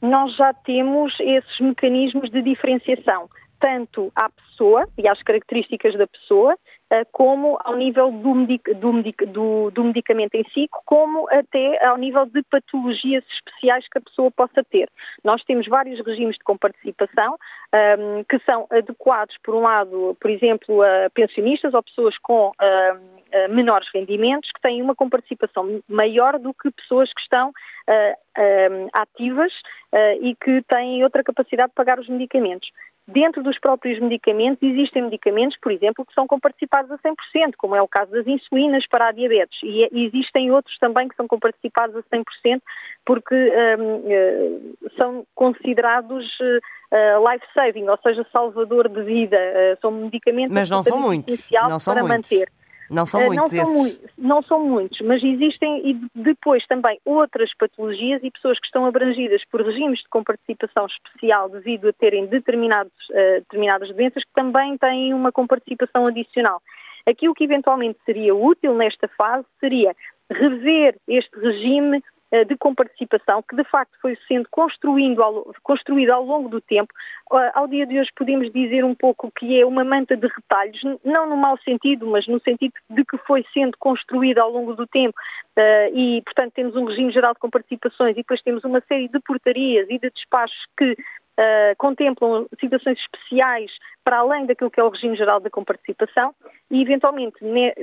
[0.00, 3.28] Nós já temos esses mecanismos de diferenciação,
[3.64, 6.54] tanto à pessoa e às características da pessoa,
[6.90, 11.82] eh, como ao nível do, medic do, medic do, do, medicamento em si, como até
[11.86, 14.90] ao nível de patologias especiais que a pessoa possa ter.
[15.24, 20.30] Nós temos vários regimes de comparticipação um, ehm, que são adequados, por um lado, por
[20.30, 23.14] exemplo, a pensionistas ou pessoas com um, ehm,
[23.48, 29.52] menores rendimentos, que têm uma comparticipação maior do que pessoas que estão uh, um, ativas
[29.92, 32.68] uh, e que têm outra capacidade de pagar os medicamentos.
[33.06, 37.82] Dentro dos próprios medicamentos, existem medicamentos, por exemplo, que são comparticipados a 100%, como é
[37.82, 39.58] o caso das insulinas para a diabetes.
[39.62, 42.62] E, existem outros também que são comparticipados a 100%,
[43.04, 43.34] porque
[43.78, 49.36] um, uh, são considerados uh, life-saving, ou seja, salvador de vida.
[49.36, 51.50] Uh, são medicamentos Mas não são muitos.
[51.50, 52.30] Não são para muitos.
[52.30, 52.48] manter.
[52.90, 57.50] Não são muitos não são, mu não são muitos, mas existem e depois também outras
[57.58, 62.92] patologias e pessoas que estão abrangidas por regimes de comparticipação especial devido a terem determinados,
[63.10, 66.60] uh, determinadas doenças que também têm uma comparticipação adicional.
[67.06, 69.94] Aquilo que eventualmente seria útil nesta fase seria
[70.30, 72.02] rever este regime eh,
[72.42, 76.92] de comparticipação que de facto foi sendo construído ao, construído ao longo do tempo.
[77.32, 80.80] Eh, ao dia de hoje podemos dizer um pouco que é uma manta de retalhos,
[81.04, 84.86] não no mau sentido, mas no sentido de que foi sendo construída ao longo do
[84.86, 85.14] tempo
[85.56, 89.20] eh, e, portanto, temos um regime geral de comparticipações e depois temos uma série de
[89.20, 90.96] portarias e de despachos que
[91.36, 93.68] Uh, contemplam situações especiais
[94.04, 96.32] para além daquilo que é o regime geral da comparticipação
[96.70, 97.34] e, eventualmente,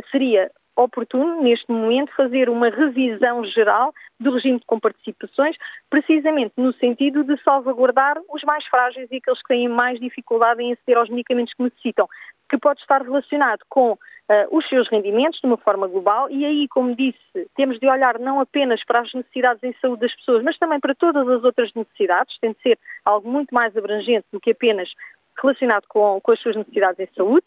[0.09, 5.55] seria oportuno, neste momento, fazer uma revisão geral do regime de comparticipações,
[5.89, 10.73] precisamente no sentido de salvaguardar os mais frágeis e aqueles que têm mais dificuldade em
[10.73, 12.07] aceder aos medicamentos que necessitam,
[12.49, 13.97] que pode estar relacionado com uh,
[14.51, 17.17] os seus rendimentos de uma forma global e aí, como disse,
[17.55, 20.95] temos de olhar não apenas para as necessidades em saúde das pessoas, mas também para
[20.95, 24.89] todas as outras necessidades, tem de ser algo muito mais abrangente do que apenas
[25.41, 27.45] relacionado com, com as suas necessidades em saúde.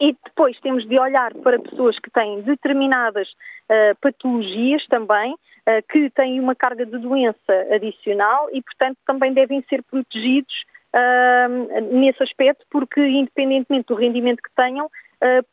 [0.00, 6.08] E depois temos de olhar para pessoas que têm determinadas uh, patologias também, uh, que
[6.10, 10.54] têm uma carga de doença adicional e, portanto, também devem ser protegidos
[10.96, 14.90] uh, nesse aspecto, porque, independentemente do rendimento que tenham,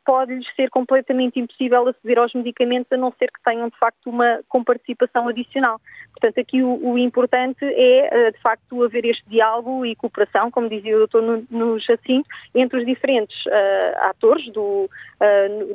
[0.05, 4.39] pode-lhes ser completamente impossível aceder aos medicamentos, a não ser que tenham, de facto, uma
[4.47, 5.79] comparticipação adicional.
[6.11, 10.69] Portanto, aqui o, o importante é, uh, de facto, haver este diálogo e cooperação, como
[10.69, 14.89] dizia o doutor no, Jacinto, entre os diferentes uh, atores do,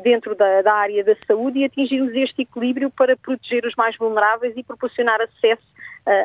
[0.03, 4.57] dentro da, da área da saúde e atingirmos este equilíbrio para proteger os mais vulneráveis
[4.57, 5.72] e proporcionar acesso uh,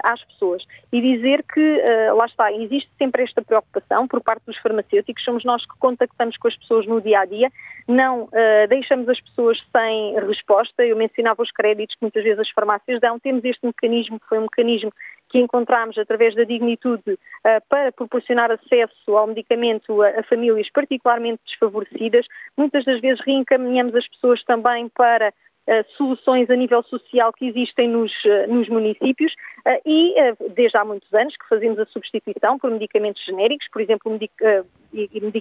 [0.03, 0.63] às pessoas.
[0.91, 5.43] E dizer que, uh, lá está, existe sempre esta preocupação por parte dos farmacêuticos, somos
[5.43, 7.51] nós que contactamos com as pessoas no dia a dia,
[7.87, 10.85] não uh, deixamos as pessoas sem resposta.
[10.85, 14.39] Eu mencionava os créditos que muitas vezes as farmácias dão, temos este mecanismo, que foi
[14.39, 14.91] um mecanismo
[15.29, 17.19] que encontramos através da dignitude
[17.67, 22.25] para proporcionar acesso ao medicamento a, famílias particularmente desfavorecidas.
[22.55, 25.33] Muitas das vezes reencaminhamos as pessoas também para
[25.97, 29.33] soluções a nível social que existem nos, uh, nos municípios
[29.85, 30.15] e
[30.55, 34.31] desde há muitos anos que fazemos a substituição por medicamentos genéricos, por exemplo, medic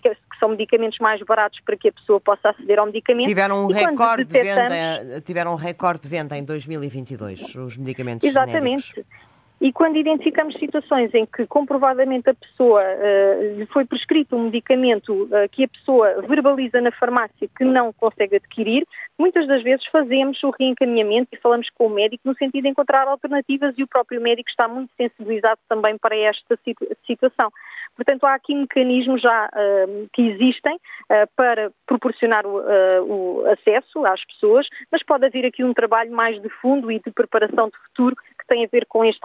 [0.01, 3.29] que são medicamentos mais baratos para que a pessoa possa aceder ao medicamento.
[3.29, 4.73] Tiveram um, recorde, detectamos...
[4.73, 8.89] de venda, tiveram um recorde de venda em 2022, os medicamentos Exatamente.
[8.89, 9.36] Genéricos.
[9.61, 15.25] E quando identificamos situações em que comprovadamente a pessoa uh, lhe foi prescrito um medicamento
[15.25, 18.87] uh, que a pessoa verbaliza na farmácia que não consegue adquirir,
[19.19, 23.09] muitas das vezes fazemos o reencaminhamento e falamos com o médico no sentido de encontrar
[23.09, 26.59] alternativas e o próprio médico está muito sensibilizado também para esta
[27.07, 27.51] situação.
[27.97, 34.05] Portanto, há aqui mecanismos já uh, que existem uh, para proporcionar o, uh, o, acesso
[34.05, 37.79] às pessoas, mas pode haver aqui um trabalho mais de fundo e de preparação de
[37.87, 38.15] futuro
[38.47, 39.21] que tem a ver com, este,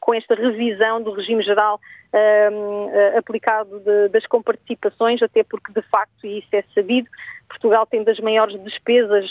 [0.00, 1.80] com, esta revisão do regime geral
[2.52, 7.08] um, aplicado de, das comparticipações, até porque, de facto, e isso é sabido,
[7.48, 9.30] Portugal tem das maiores despesas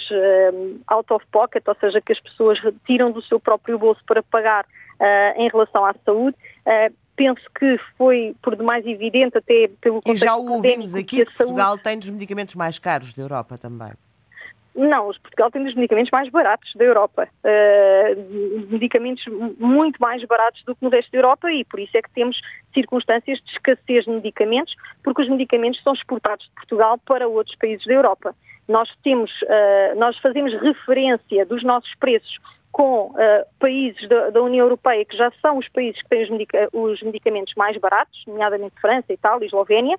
[0.54, 4.24] um, out of pocket, ou seja, que as pessoas retiram do seu próprio bolso para
[4.24, 6.36] pagar uh, em relação à saúde.
[6.66, 11.18] Uh, penso que foi por demais evidente, até pelo contexto E já o ouvimos aqui
[11.18, 11.84] que, que Portugal saúde...
[11.84, 13.92] tem dos medicamentos mais caros da Europa também.
[14.78, 17.28] Não, Portugal tem dos medicamentos mais baratos da Europa.
[17.44, 19.26] Uh, medicamentos
[19.58, 22.40] muito mais baratos do que no resto da Europa e por isso é que temos
[22.76, 27.84] circunstâncias de escassez de medicamentos, porque os medicamentos são exportados de Portugal para outros países
[27.88, 28.36] da Europa.
[28.68, 32.38] Nós temos, uh, nós fazemos referência dos nossos preços
[32.72, 33.16] com uh,
[33.60, 37.02] países da, da, União Europeia que já são os países que têm os, medica os
[37.02, 39.98] medicamentos mais baratos, nomeadamente França, Itália Eslovénia,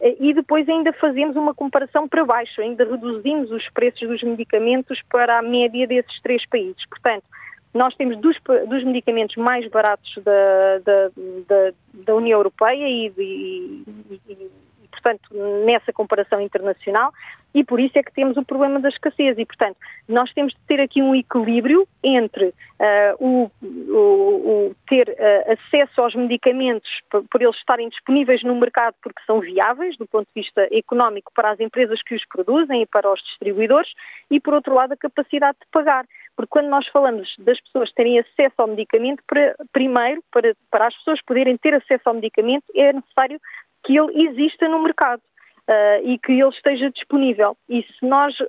[0.00, 5.38] e depois ainda fazemos uma comparação para baixo, ainda reduzimos os preços dos medicamentos para
[5.38, 6.84] a média desses três países.
[6.88, 7.24] Portanto,
[7.72, 8.36] nós temos dos,
[8.68, 11.08] dos medicamentos mais baratos da, da,
[11.46, 13.82] da, da União Europeia e, e,
[14.28, 14.50] e,
[14.90, 15.22] portanto,
[15.64, 17.12] nessa comparação internacional,
[17.56, 19.38] e por isso é que temos o problema da escassez.
[19.38, 25.08] E, portanto, nós temos de ter aqui um equilíbrio entre uh, o, o, o, ter
[25.08, 30.06] uh, acesso aos medicamentos por, por, eles estarem disponíveis no mercado porque são viáveis do
[30.06, 33.90] ponto de vista económico para as empresas que os produzem e para os distribuidores,
[34.30, 36.04] e, por outro lado, a capacidade de pagar.
[36.36, 40.96] Porque quando nós falamos das pessoas terem acesso ao medicamento, para, primeiro, para, para as
[40.96, 43.40] pessoas poderem ter acesso ao medicamento, é necessário
[43.82, 45.22] que ele exista no mercado.
[45.68, 47.56] Uh, e que ele esteja disponível.
[47.68, 48.46] E se nós uh,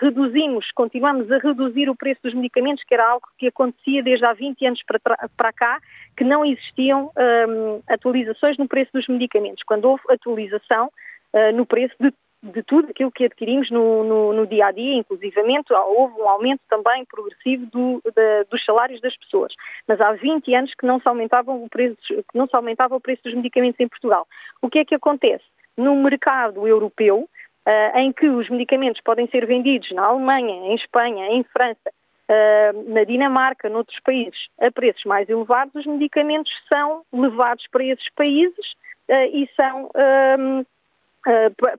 [0.00, 4.32] reduzimos, continuamos a reduzir o preço dos medicamentos, que era algo que acontecia desde há
[4.32, 5.80] 20 anos para, para cá,
[6.16, 9.64] que não existiam um, atualizações no preço dos medicamentos.
[9.66, 10.86] Quando houve atualização
[11.32, 14.94] uh, no preço de, de, tudo aquilo que adquirimos no, no, no, dia a dia,
[14.94, 18.00] inclusivamente houve um aumento também progressivo do,
[18.48, 19.52] dos salários das pessoas.
[19.88, 23.00] Mas há 20 anos que não se, aumentavam o preço, que não se aumentava o
[23.00, 24.24] preço dos medicamentos em Portugal.
[24.62, 25.42] O que é que acontece?
[25.76, 27.28] No mercado europeu,
[27.66, 31.90] uh, em que os medicamentos podem ser vendidos na Alemanha, em Espanha, em França,
[32.28, 38.08] uh, na Dinamarca, noutros países, a preços mais elevados, os medicamentos são levados para esses
[38.14, 38.72] países
[39.08, 39.86] uh, e são.
[39.86, 40.64] Uh,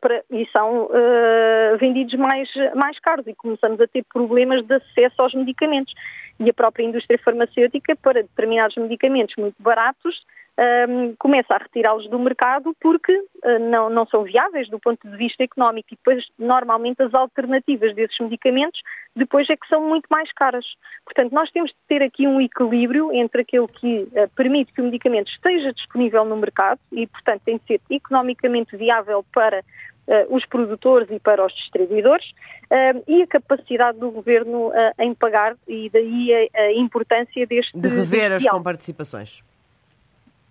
[0.02, 5.22] para, e são uh, vendidos mais, mais caros e começamos a ter problemas de acesso
[5.22, 5.94] aos medicamentos.
[6.40, 10.26] E a própria indústria farmacêutica, para determinados medicamentos muito baratos,
[10.58, 15.18] um, começa a retirá-los do mercado porque uh, não, não são viáveis do ponto de
[15.18, 18.80] vista económico e depois normalmente as alternativas desses medicamentos
[19.16, 20.66] depois é que são muito mais caras.
[21.04, 24.86] Portanto, nós temos de ter aqui um equilíbrio entre aquilo que uh, permite que o
[24.86, 29.64] medicamento esteja disponível no mercado e, portanto, tem de ser economicamente viável para
[30.08, 32.30] Uh, os produtores e para os distribuidores
[32.70, 37.76] uh, e a capacidade do governo uh, em pagar e daí a, a importância deste.
[37.76, 39.42] De rever as comparticipações.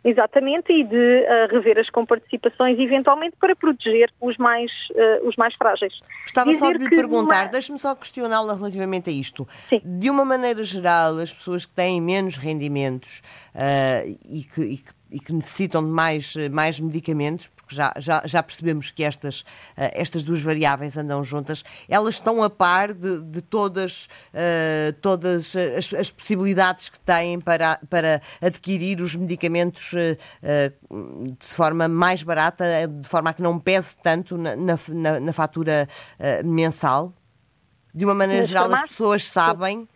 [0.04, 5.54] Exatamente, e de uh, rever as comparticipações eventualmente para proteger os mais, uh, os mais
[5.54, 5.94] frágeis.
[6.24, 7.50] Gostava Dizer só de lhe perguntar, uma...
[7.50, 9.48] deixe-me só questioná-la relativamente a isto.
[9.70, 9.80] Sim.
[9.82, 13.22] De uma maneira geral, as pessoas que têm menos rendimentos
[13.54, 18.22] uh, e, que, e, que, e, que, necessitam de mais, mais medicamentos, porque já, já,
[18.26, 23.22] já percebemos que estas, uh, estas duas variáveis andam juntas, elas estão a par de,
[23.22, 31.34] de todas, uh, todas as, as, possibilidades que têm para, para adquirir os medicamentos uh,
[31.38, 35.88] de forma mais barata, de forma a que não pese tanto na, na, na fatura
[36.44, 37.12] mensal?
[37.94, 39.88] De uma maneira geral, as pessoas sabem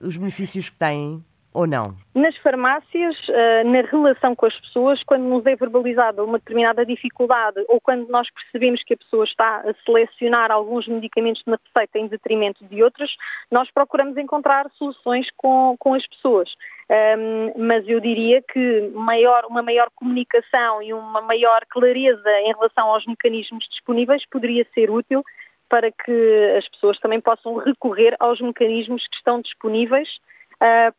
[0.00, 1.24] os benefícios que têm?
[1.56, 1.96] Ou não?
[2.14, 7.64] Nas farmácias, eh, na relação com as pessoas, quando nos é verbalizada uma determinada dificuldade
[7.66, 12.08] ou quando nós percebemos que a pessoa está a selecionar alguns medicamentos na receita em
[12.08, 13.10] detrimento de outros,
[13.50, 16.50] nós procuramos encontrar soluções com, com as pessoas.
[16.90, 22.88] Um, mas eu diria que maior, uma maior comunicação e uma maior clareza em relação
[22.88, 25.24] aos mecanismos disponíveis poderia ser útil
[25.70, 30.08] para que as pessoas também possam recorrer aos mecanismos que estão disponíveis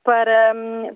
[0.03, 0.53] para,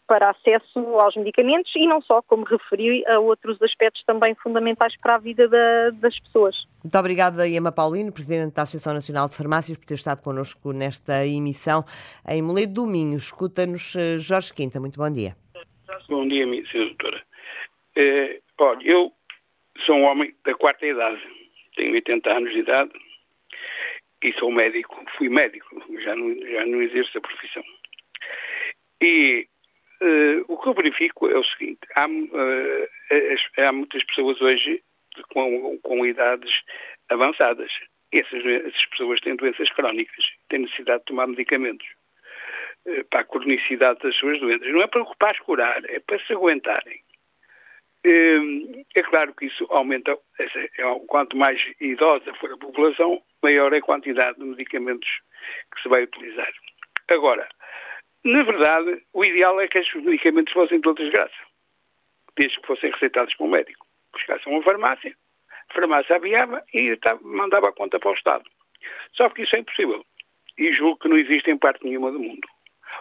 [0.08, 5.16] para acesso aos medicamentos e não só, como referi, a outros aspectos também fundamentais para
[5.16, 6.56] a vida da, das pessoas.
[6.84, 11.26] Muito obrigada, Emma Paulino, Presidente da Associação Nacional de Farmácias, por ter estado connosco nesta
[11.26, 11.84] emissão
[12.28, 13.18] em Moledo do Minho.
[13.18, 14.80] Escuta-nos eh, Jorge Quinta.
[14.80, 15.36] Muito bom dia.
[16.08, 17.24] Bom dia, minha senhora doutora.
[17.96, 19.12] É, olha, eu
[19.86, 21.22] sou um homem da quarta idade,
[21.76, 22.92] tenho 80 anos de idade
[24.24, 27.64] e sou médico, fui médico, já não, já não exerço a profissão.
[29.02, 29.48] E
[30.02, 34.84] uh, o que eu verifico é o seguinte: há, uh, há muitas pessoas hoje
[35.30, 36.52] com, com idades
[37.10, 37.72] avançadas.
[38.12, 41.88] Essas, essas pessoas têm doenças crónicas, têm necessidade de tomar medicamentos.
[42.86, 44.68] eh, para a cronicidade das suas doenças.
[44.72, 47.02] Não é para, para as curar, é para se aguentarem.
[48.04, 50.48] É claro que isso aumenta, é,
[51.08, 55.08] quanto mais idosa for a população, maior é a quantidade de medicamentos
[55.72, 56.52] que se vai utilizar.
[57.10, 57.48] Agora,
[58.24, 61.34] na verdade, o ideal é que estes medicamentos fossem de graça,
[62.38, 63.86] desde que fossem receitados por um médico.
[64.14, 65.16] Buscassem uma farmácia,
[65.70, 68.44] a farmácia aviava e mandava a conta para o Estado.
[69.14, 70.06] Só que isso é impossível.
[70.58, 72.48] E julgo que não existe em parte nenhuma do mundo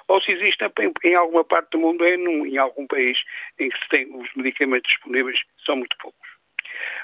[0.09, 0.65] ou se existe
[1.05, 3.19] em, alguma parte do mundo, é num, em algum país
[3.59, 6.29] em que se tem os medicamentos disponíveis, são muito poucos.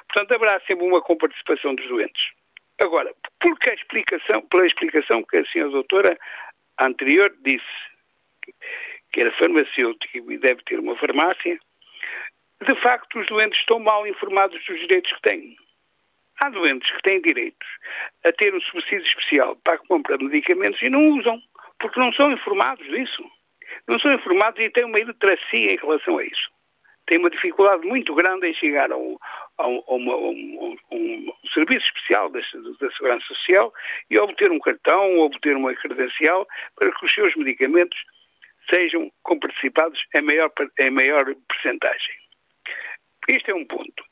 [0.09, 2.31] Portanto, haverá sempre uma comparticipação dos doentes.
[2.81, 6.19] Agora, porque a explicação, pela explicação que a senhora doutora
[6.81, 7.65] anterior disse,
[9.13, 11.59] que era farmacêutico e deve ter uma farmácia,
[12.65, 15.57] de facto os doentes estão mal informados dos direitos que têm.
[16.41, 17.67] Há doentes que têm direitos
[18.25, 21.41] a ter um subsídio especial para a compra de medicamentos e não usam
[21.79, 23.25] porque não são informados disso.
[23.87, 26.51] Não são informados e têm uma iliteracia em relação a isso.
[27.07, 29.17] Têm uma dificuldade muito grande em chegar a um,
[29.59, 33.73] a um, um, um serviço especial da, da, Segurança Social
[34.11, 37.99] e obter um cartão, obter uma credencial para que os seus medicamentos
[38.69, 42.15] sejam comparticipados em maior, em maior percentagem.
[43.29, 44.05] Este é um ponto.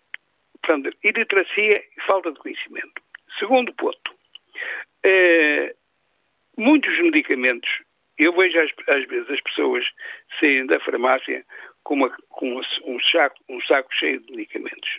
[0.63, 3.03] Portanto, iliteracia e falta de conhecimento.
[3.39, 4.15] Segundo ponto.
[5.05, 5.75] Eh,
[6.57, 7.71] muitos medicamentos,
[8.19, 9.85] eu vejo às, às vezes as pessoas
[10.41, 11.45] saírem da farmácia
[11.83, 14.91] com, uma, com um, saco, um saco cheio de medicamentos.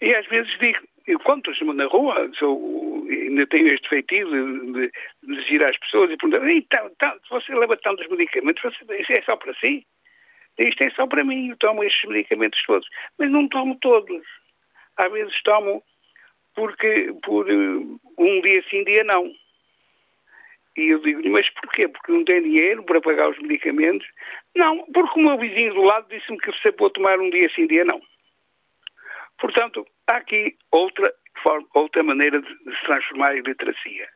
[0.00, 0.78] E às vezes digo,
[1.24, 4.92] conto na rua, sou, ainda tenho este feitiço de, de,
[5.22, 9.36] de girar as pessoas e perguntar, tá, você leva tantos medicamentos, você, isso é só
[9.36, 9.86] para si?
[10.58, 12.88] Isto é só para mim, eu tomo estes medicamentos todos.
[13.18, 14.22] Mas não tomo todos.
[14.96, 15.82] Às vezes tomo
[16.54, 19.32] porque por um dia sim, dia não.
[20.76, 21.88] E eu digo-lhe, mas porquê?
[21.88, 24.06] Porque não tem dinheiro para pagar os medicamentos?
[24.54, 27.66] Não, porque o meu vizinho do lado disse-me que você pode tomar um dia sim,
[27.66, 28.00] dia não.
[29.40, 31.12] Portanto, há aqui outra,
[31.42, 34.08] forma, outra maneira de, se transformar em literacia.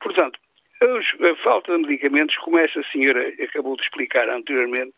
[0.00, 0.38] Portanto,
[0.82, 4.92] a falta de medicamentos, como essa senhora acabou de explicar anteriormente,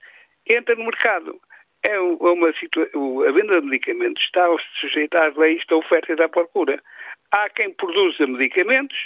[0.49, 1.41] entra no mercado.
[1.83, 4.45] É uma situação, a venda de medicamentos está
[4.81, 6.83] sujeita às leis da oferta e da procura.
[7.31, 8.97] Há quem produza medicamentos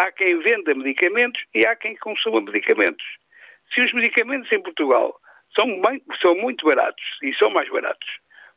[0.00, 3.04] há quem venda medicamentos e há quem consuma medicamentos.
[3.74, 5.14] Se os medicamentos em Portugal
[5.54, 8.08] são, bem, são muito baratos e são mais baratos,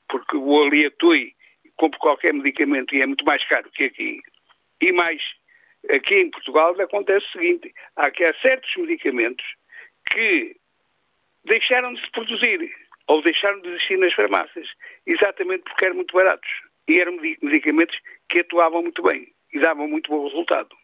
[0.08, 1.36] porque o Aliatui
[1.78, 4.22] compra qualquer medicamento e é muito mais caro que aqui,
[4.82, 5.22] e mais
[5.90, 9.46] aqui em Portugal acontece o seguinte: há que há certos medicamentos
[10.12, 10.56] que
[11.46, 12.72] deixaram de se produzir
[13.08, 14.68] ou deixaram de existir nas farmácias,
[15.06, 16.50] exatamente porque eram muito baratos.
[16.88, 17.98] E eram medicamentos
[18.30, 20.76] que atuavam muito bem e davam muito bom resultado.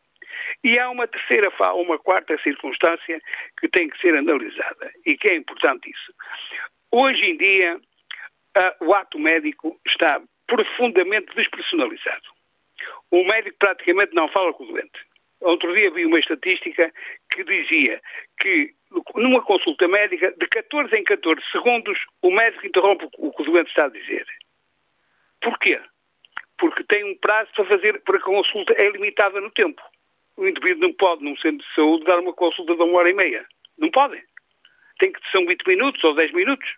[0.63, 3.21] E há uma terceira, uma quarta circunstância
[3.59, 6.13] que tem que ser analisada e que é importante isso.
[6.91, 7.79] Hoje em dia,
[8.81, 12.27] o ato médico está profundamente despersonalizado.
[13.11, 14.99] O médico praticamente não fala com o doente.
[15.41, 16.91] Outro dia vi uma estatística
[17.31, 18.01] que dizia
[18.41, 18.73] que
[19.15, 23.69] numa consulta médica, de 14 em 14 segundos, o médico interrompe o que o doente
[23.69, 24.25] está a dizer.
[25.41, 25.79] Porquê?
[26.57, 29.81] Porque tem um prazo para fazer, para que a consulta é limitada no tempo
[30.39, 33.13] o indivíduo não pode, num centro de saúde, dar uma consulta de uma hora e
[33.13, 33.45] meia.
[33.77, 34.23] Não pode.
[34.97, 36.69] Tem que ser 20 minutos ou 10 minutos.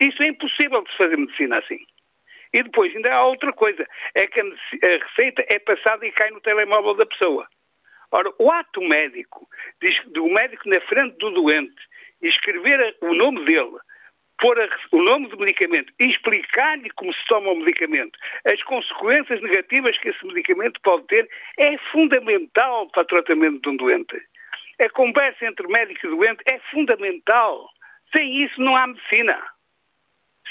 [0.00, 1.84] Isso é impossível de se fazer medicina assim.
[2.52, 4.44] E depois ainda há outra coisa, é que a
[5.04, 7.46] receita é passada e cai no telemóvel da pessoa.
[8.12, 9.48] Ora, o ato médico,
[9.80, 11.74] diz, do médico na frente do doente,
[12.22, 13.76] escrever o nome dele,
[14.38, 19.40] pôr a, o nome do medicamento e explicar-lhe como se toma o medicamento, as consequências
[19.42, 21.28] negativas que esse medicamento pode ter,
[21.58, 24.22] é fundamental para o tratamento de um doente.
[24.78, 27.68] A conversa entre médico e doente é fundamental.
[28.14, 29.42] Sem isso não há medicina.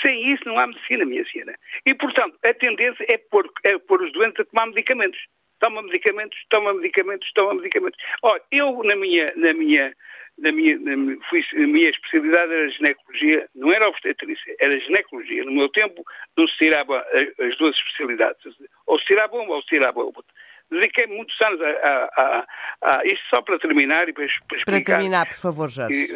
[0.01, 1.55] Sem isso não há medicina, minha senhora.
[1.85, 5.19] E, portanto, a tendência é pôr, é pôr os doentes a tomar medicamentos.
[5.59, 7.99] Toma medicamentos, toma medicamentos, toma medicamentos.
[8.21, 9.95] Olha, eu, na minha, na minha
[10.37, 15.45] na minha, na, fui, a minha especialidade era ginecologia, não era obstetrícia, era ginecologia.
[15.45, 16.03] No meu tempo
[16.37, 17.05] não se tirava
[17.39, 18.43] as duas especialidades,
[18.85, 20.23] ou se tirava uma ou se tirava outra.
[20.69, 22.45] Dediquei muitos anos a, a, a,
[22.81, 24.65] a, isto só para terminar e para, para explicar.
[24.65, 26.09] Para terminar, por favor, Jorge.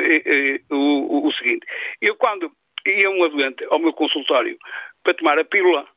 [0.69, 1.65] O, o, o seguinte,
[2.01, 2.51] eu quando
[2.86, 4.57] ia um doente ao meu consultório
[5.03, 5.88] para tomar a pílula,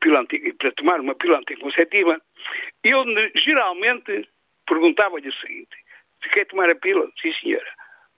[0.00, 0.26] pílula
[0.58, 2.20] para tomar uma pílula anticonceptiva,
[2.82, 4.28] eu geralmente
[4.66, 5.76] perguntava-lhe o seguinte,
[6.22, 7.10] se quer tomar a pílula?
[7.20, 7.72] Sim, senhora.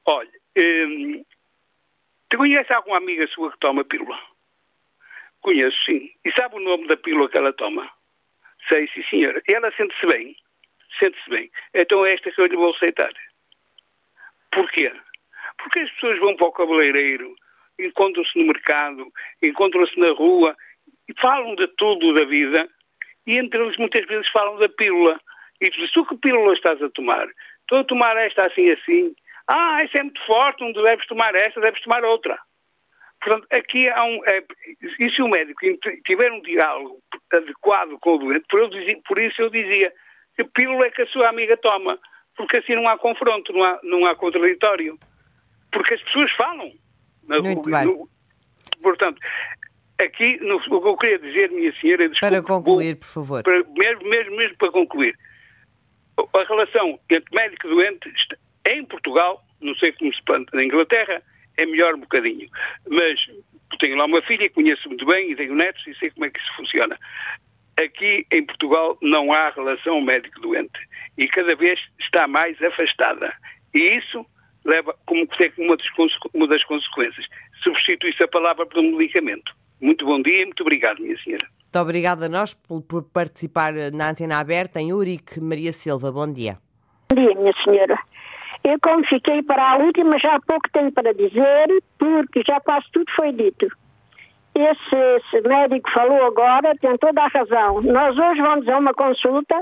[0.07, 1.25] Olha, hum,
[2.31, 4.19] te conhece alguma amiga sua que toma pílula?
[5.41, 6.11] Conheço, sim.
[6.25, 7.91] E sabe o nome da pílula que ela toma?
[8.69, 9.43] Sei, sim, senhora.
[9.49, 10.37] E ela sente-se bem.
[10.99, 11.51] Sente-se bem.
[11.75, 13.13] Então é esta que eu lhe vou aceitar.
[14.51, 14.93] Porquê?
[15.59, 17.35] Porque as pessoas vão para o cabeleireiro,
[17.79, 19.07] encontram-se no mercado,
[19.43, 20.57] encontram-se na rua
[21.09, 22.69] e falam de tudo da vida
[23.27, 25.21] e entre eles muitas vezes falam da pílula.
[25.61, 27.27] E tu tu que pílula estás a tomar?
[27.61, 29.15] Estou a tomar esta assim assim.
[29.47, 32.39] Ah, essa é muito forte, não deves tomar esta, deves tomar outra.
[33.21, 34.25] Portanto, aqui há um.
[34.27, 34.43] É,
[34.99, 35.61] e se o médico
[36.05, 37.01] tiver um diálogo
[37.33, 39.93] adequado com o doente, por, dizia, por isso eu dizia
[40.37, 41.99] que pílula é que a sua amiga toma,
[42.37, 44.99] porque assim não há confronto, não há, não há contraditório.
[45.73, 46.73] Porque as pessoas falam.
[47.29, 48.09] Muito no, no,
[48.83, 49.21] portanto,
[50.01, 53.43] aqui no, o que eu queria dizer, minha senhora, desculpe, para concluir, por favor.
[53.43, 55.17] Para, mesmo, mesmo, mesmo para concluir,
[56.19, 58.11] a relação entre médico e doente
[58.67, 60.21] em Portugal, não sei como se
[60.53, 61.23] na Inglaterra,
[61.57, 62.49] é melhor um bocadinho.
[62.89, 63.21] Mas
[63.79, 66.41] tenho lá uma filha, conheço muito bem e tenho netos e sei como é que
[66.41, 66.99] isso funciona.
[67.79, 70.79] Aqui em Portugal não há relação médico-doente
[71.17, 73.33] e cada vez está mais afastada.
[73.75, 74.27] E isso
[74.65, 75.27] leva como
[75.59, 75.87] uma das,
[76.35, 77.27] uma das consequências.
[77.63, 79.53] Substitui-se a palavra por um medicamento.
[79.81, 81.47] Muito bom dia e muito obrigado, minha senhora.
[81.63, 85.41] Muito obrigada a nós por, por participar na antena aberta em Urique.
[85.41, 86.59] Maria Silva, bom dia.
[87.11, 87.99] Bom dia, minha senhora.
[88.65, 92.87] Eu, como fiquei para a última, já há pouco tenho para dizer, porque já quase
[92.93, 93.67] tudo foi dito.
[94.55, 97.81] Esse, esse, médico falou agora, tem toda a razão.
[97.83, 99.55] Nós hoje vamos a uma consulta,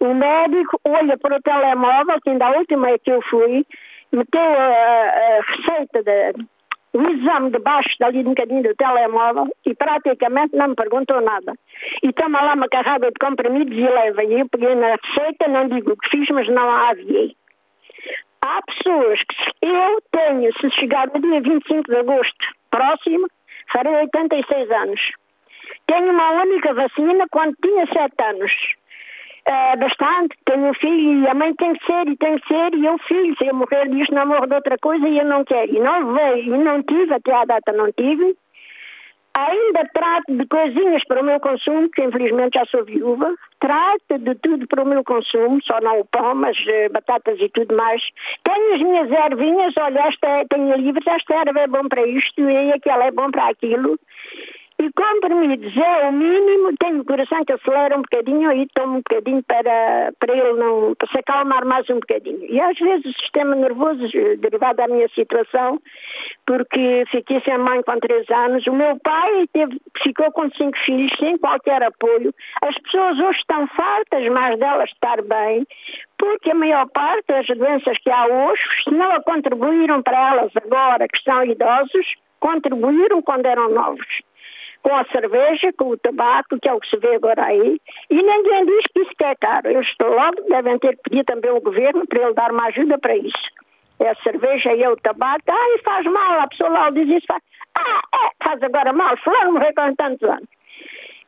[0.00, 3.66] o médico olha para o telemóvel, que ainda a última é que eu fui,
[4.16, 6.46] meteu a, a receita, de,
[6.94, 11.54] o exame debaixo dali um bocadinho do telemóvel e praticamente não me perguntou nada.
[12.02, 14.22] E toma lá uma carrada de comprimidos e leva.
[14.22, 17.36] E eu peguei na receita, não digo o que fiz, mas não a aviei.
[18.42, 23.26] Há pessoas que eu tenho, se chegar no dia 25 de agosto próximo,
[23.72, 25.00] farei 86 anos.
[25.86, 28.52] Tenho uma única vacina quando tinha 7 anos.
[29.46, 32.74] Uh, bastante, tenho um filho e a mãe tem que ser e tem que ser
[32.74, 35.44] e eu filho, se eu morrer disto não morro de outra coisa e eu não
[35.44, 35.70] quero.
[35.70, 38.34] E não veio, e não tive, até à data não tive.
[39.36, 43.34] Ainda trato de coisinhas para o meu consumo, que infelizmente já sou viúva.
[43.60, 47.48] Trato de tudo para o meu consumo, só não o pão, mas uh, batatas e
[47.48, 48.00] tudo mais.
[48.44, 52.40] Tenho as minhas ervinhas, olha, esta é, tenho livros, esta erva é bom para isto
[52.40, 53.98] e aquela é bom para aquilo.
[54.76, 59.02] E comprimidos é o mínimo, tenho o coração que acelera um bocadinho e tomo um
[59.02, 62.44] bocadinho para, para ele não, para se acalmar mais um bocadinho.
[62.50, 64.02] E às vezes o sistema nervoso,
[64.38, 65.80] derivado da minha situação,
[66.44, 71.12] porque fiquei sem mãe com três anos, o meu pai teve, ficou com cinco filhos
[71.20, 72.34] sem qualquer apoio.
[72.62, 75.64] As pessoas hoje estão fartas mais delas estar bem,
[76.18, 81.06] porque a maior parte das doenças que há hoje, se não contribuíram para elas agora,
[81.06, 82.06] que são idosos,
[82.40, 84.24] contribuíram quando eram novos
[84.84, 87.80] com a cerveja, com o tabaco, que é o que se vê agora aí,
[88.10, 89.70] e ninguém diz que isso é caro.
[89.70, 93.16] Eu estou logo, devem ter pedir também ao governo para ele dar uma ajuda para
[93.16, 93.48] isso.
[93.98, 97.26] É a cerveja e é o tabaco, ah, faz mal, a pessoa lá diz isso,
[97.26, 97.42] faz,
[97.78, 100.48] ah, é, faz agora mal, fulano morreu com tantos anos.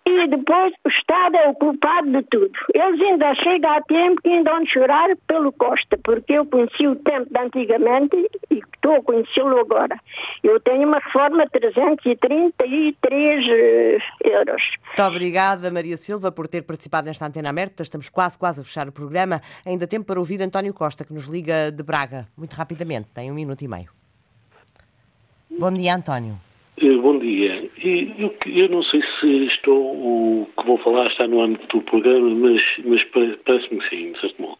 [0.08, 2.52] E depois o Estado é o culpado de tudo.
[2.72, 6.94] Eles ainda chegam a tempo que ainda vão chorar pelo Costa, porque eu conheci o
[6.94, 8.16] tempo de antigamente
[8.50, 9.98] e estou a conhecê-lo agora.
[10.44, 14.62] Eu tenho uma reforma de 333 eh, euros.
[14.86, 17.82] Muito obrigada, Maria Silva, por ter participado nesta antena aberta.
[17.82, 19.42] Estamos quase, quase a fechar o programa.
[19.64, 22.28] Ainda tempo para ouvir António Costa, que nos liga de Braga.
[22.36, 23.90] Muito rapidamente, tem um minuto e meio.
[25.58, 26.38] Bom dia, António.
[26.78, 27.70] Eh, bom dia.
[27.82, 32.28] Eu, eu, não sei se estou, o que vou falar está no âmbito do programa,
[32.28, 34.58] mas, mas parece-me que sim, de certo modo.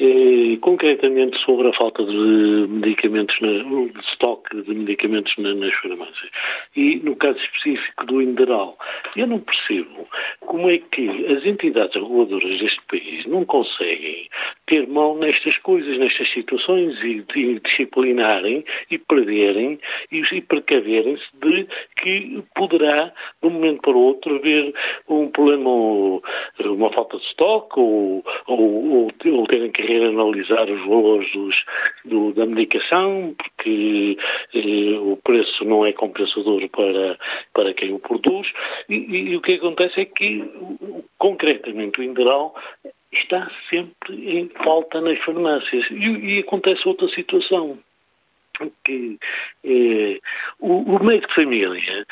[0.00, 6.30] É, concretamente sobre a falta de medicamentos, na, de estoque de medicamentos na, nas farmácias.
[6.74, 8.78] E no caso específico do Inderal,
[9.14, 10.08] eu não percebo
[10.40, 14.30] como é que as entidades reguladoras deste país não conseguem
[14.66, 19.78] ter mão nestas coisas, nestas situações e, e disciplinarem e preverem
[20.10, 21.49] e, e precaverem-se de
[21.96, 24.74] que poderá, de um momento para o outro, haver
[25.08, 26.20] um problema,
[26.64, 31.56] uma falta de estoque ou, ou, ou, ou terem que reanalisar os valores dos,
[32.04, 34.16] do, da medicação, porque
[34.54, 37.18] eh, o preço não é compensador para,
[37.52, 38.48] para quem o produz.
[38.88, 40.44] E, e, e o que acontece é que,
[41.18, 42.54] concretamente, o Inderal
[43.12, 45.86] está sempre em falta nas farmácias.
[45.90, 47.78] E, e acontece outra situação
[48.84, 49.18] que
[49.64, 50.20] eh,
[50.58, 52.06] o, o médico de família,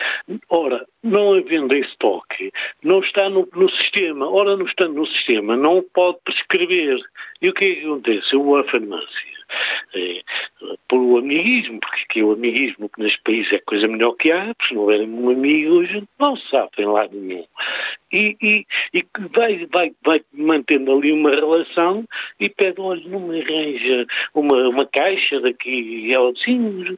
[0.49, 5.57] ora, não havendo em estoque, não está no, no, sistema, ora, não estando no sistema,
[5.57, 6.99] não pode prescrever.
[7.41, 8.35] E o que é que acontece?
[8.35, 9.39] Eu vou à farmácia.
[9.95, 10.23] Eh,
[10.89, 14.33] por o amiguismo, porque que o amiguismo que neste país é a coisa melhor que
[14.33, 17.45] há, porque se não houver um amigo, a gente não sabe em lado nenhum.
[18.13, 22.05] E, e, e vai, vai, vai mantendo ali uma relação
[22.41, 25.71] e pede, olha, não me arranja uma, uma caixa daqui.
[25.71, 26.97] E ela diz, sim,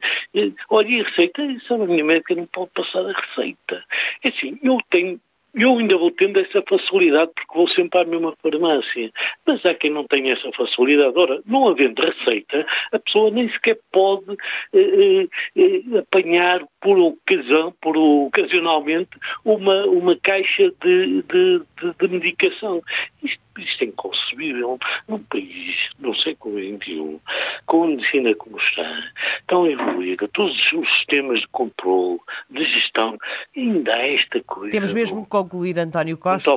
[0.71, 1.43] olha, e a receita?
[1.43, 3.83] Isso a minha médica não pode passar a receita.
[4.23, 5.19] É assim, eu tenho
[5.53, 9.11] eu ainda vou tendo essa facilidade porque vou sempre à mesma farmácia.
[9.45, 11.17] Mas há quem não tenha essa facilidade.
[11.17, 14.37] Ora, não havendo receita, a pessoa nem sequer pode
[14.73, 19.09] eh, eh, eh apanhar por ocasião, por ocasionalmente,
[19.43, 22.81] uma, uma caixa de, de, de, de medicação.
[23.23, 27.19] Isto isto é inconcebível num país no século XXI,
[27.65, 29.03] com a medicina como está,
[29.47, 33.17] tão evoluída, todos os sistemas de controle, de gestão,
[33.55, 34.71] ainda há esta coisa.
[34.71, 36.51] Temos mesmo que concluir, António Costa.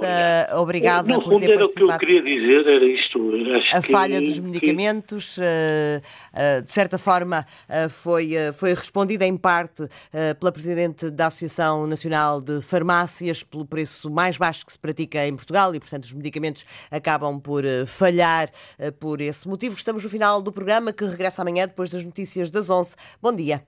[0.54, 3.32] Obrigada no por ter era o que eu queria dizer, era isto.
[3.72, 5.40] a falha dos medicamentos, que...
[5.42, 6.02] Eh,
[6.32, 9.88] eh, de certa forma, eh, foi, foi respondida em parte
[10.38, 15.34] pela Presidente da Associação Nacional de Farmácias, pelo preço mais baixo que se pratica em
[15.34, 16.64] Portugal e, portanto, os medicamentos
[16.96, 19.74] acabam por eh, falhar eh, por esse motivo.
[19.74, 22.94] Estamos no final do programa que regressa amanhã depois das notícias das 11.
[23.20, 23.62] Bom dia.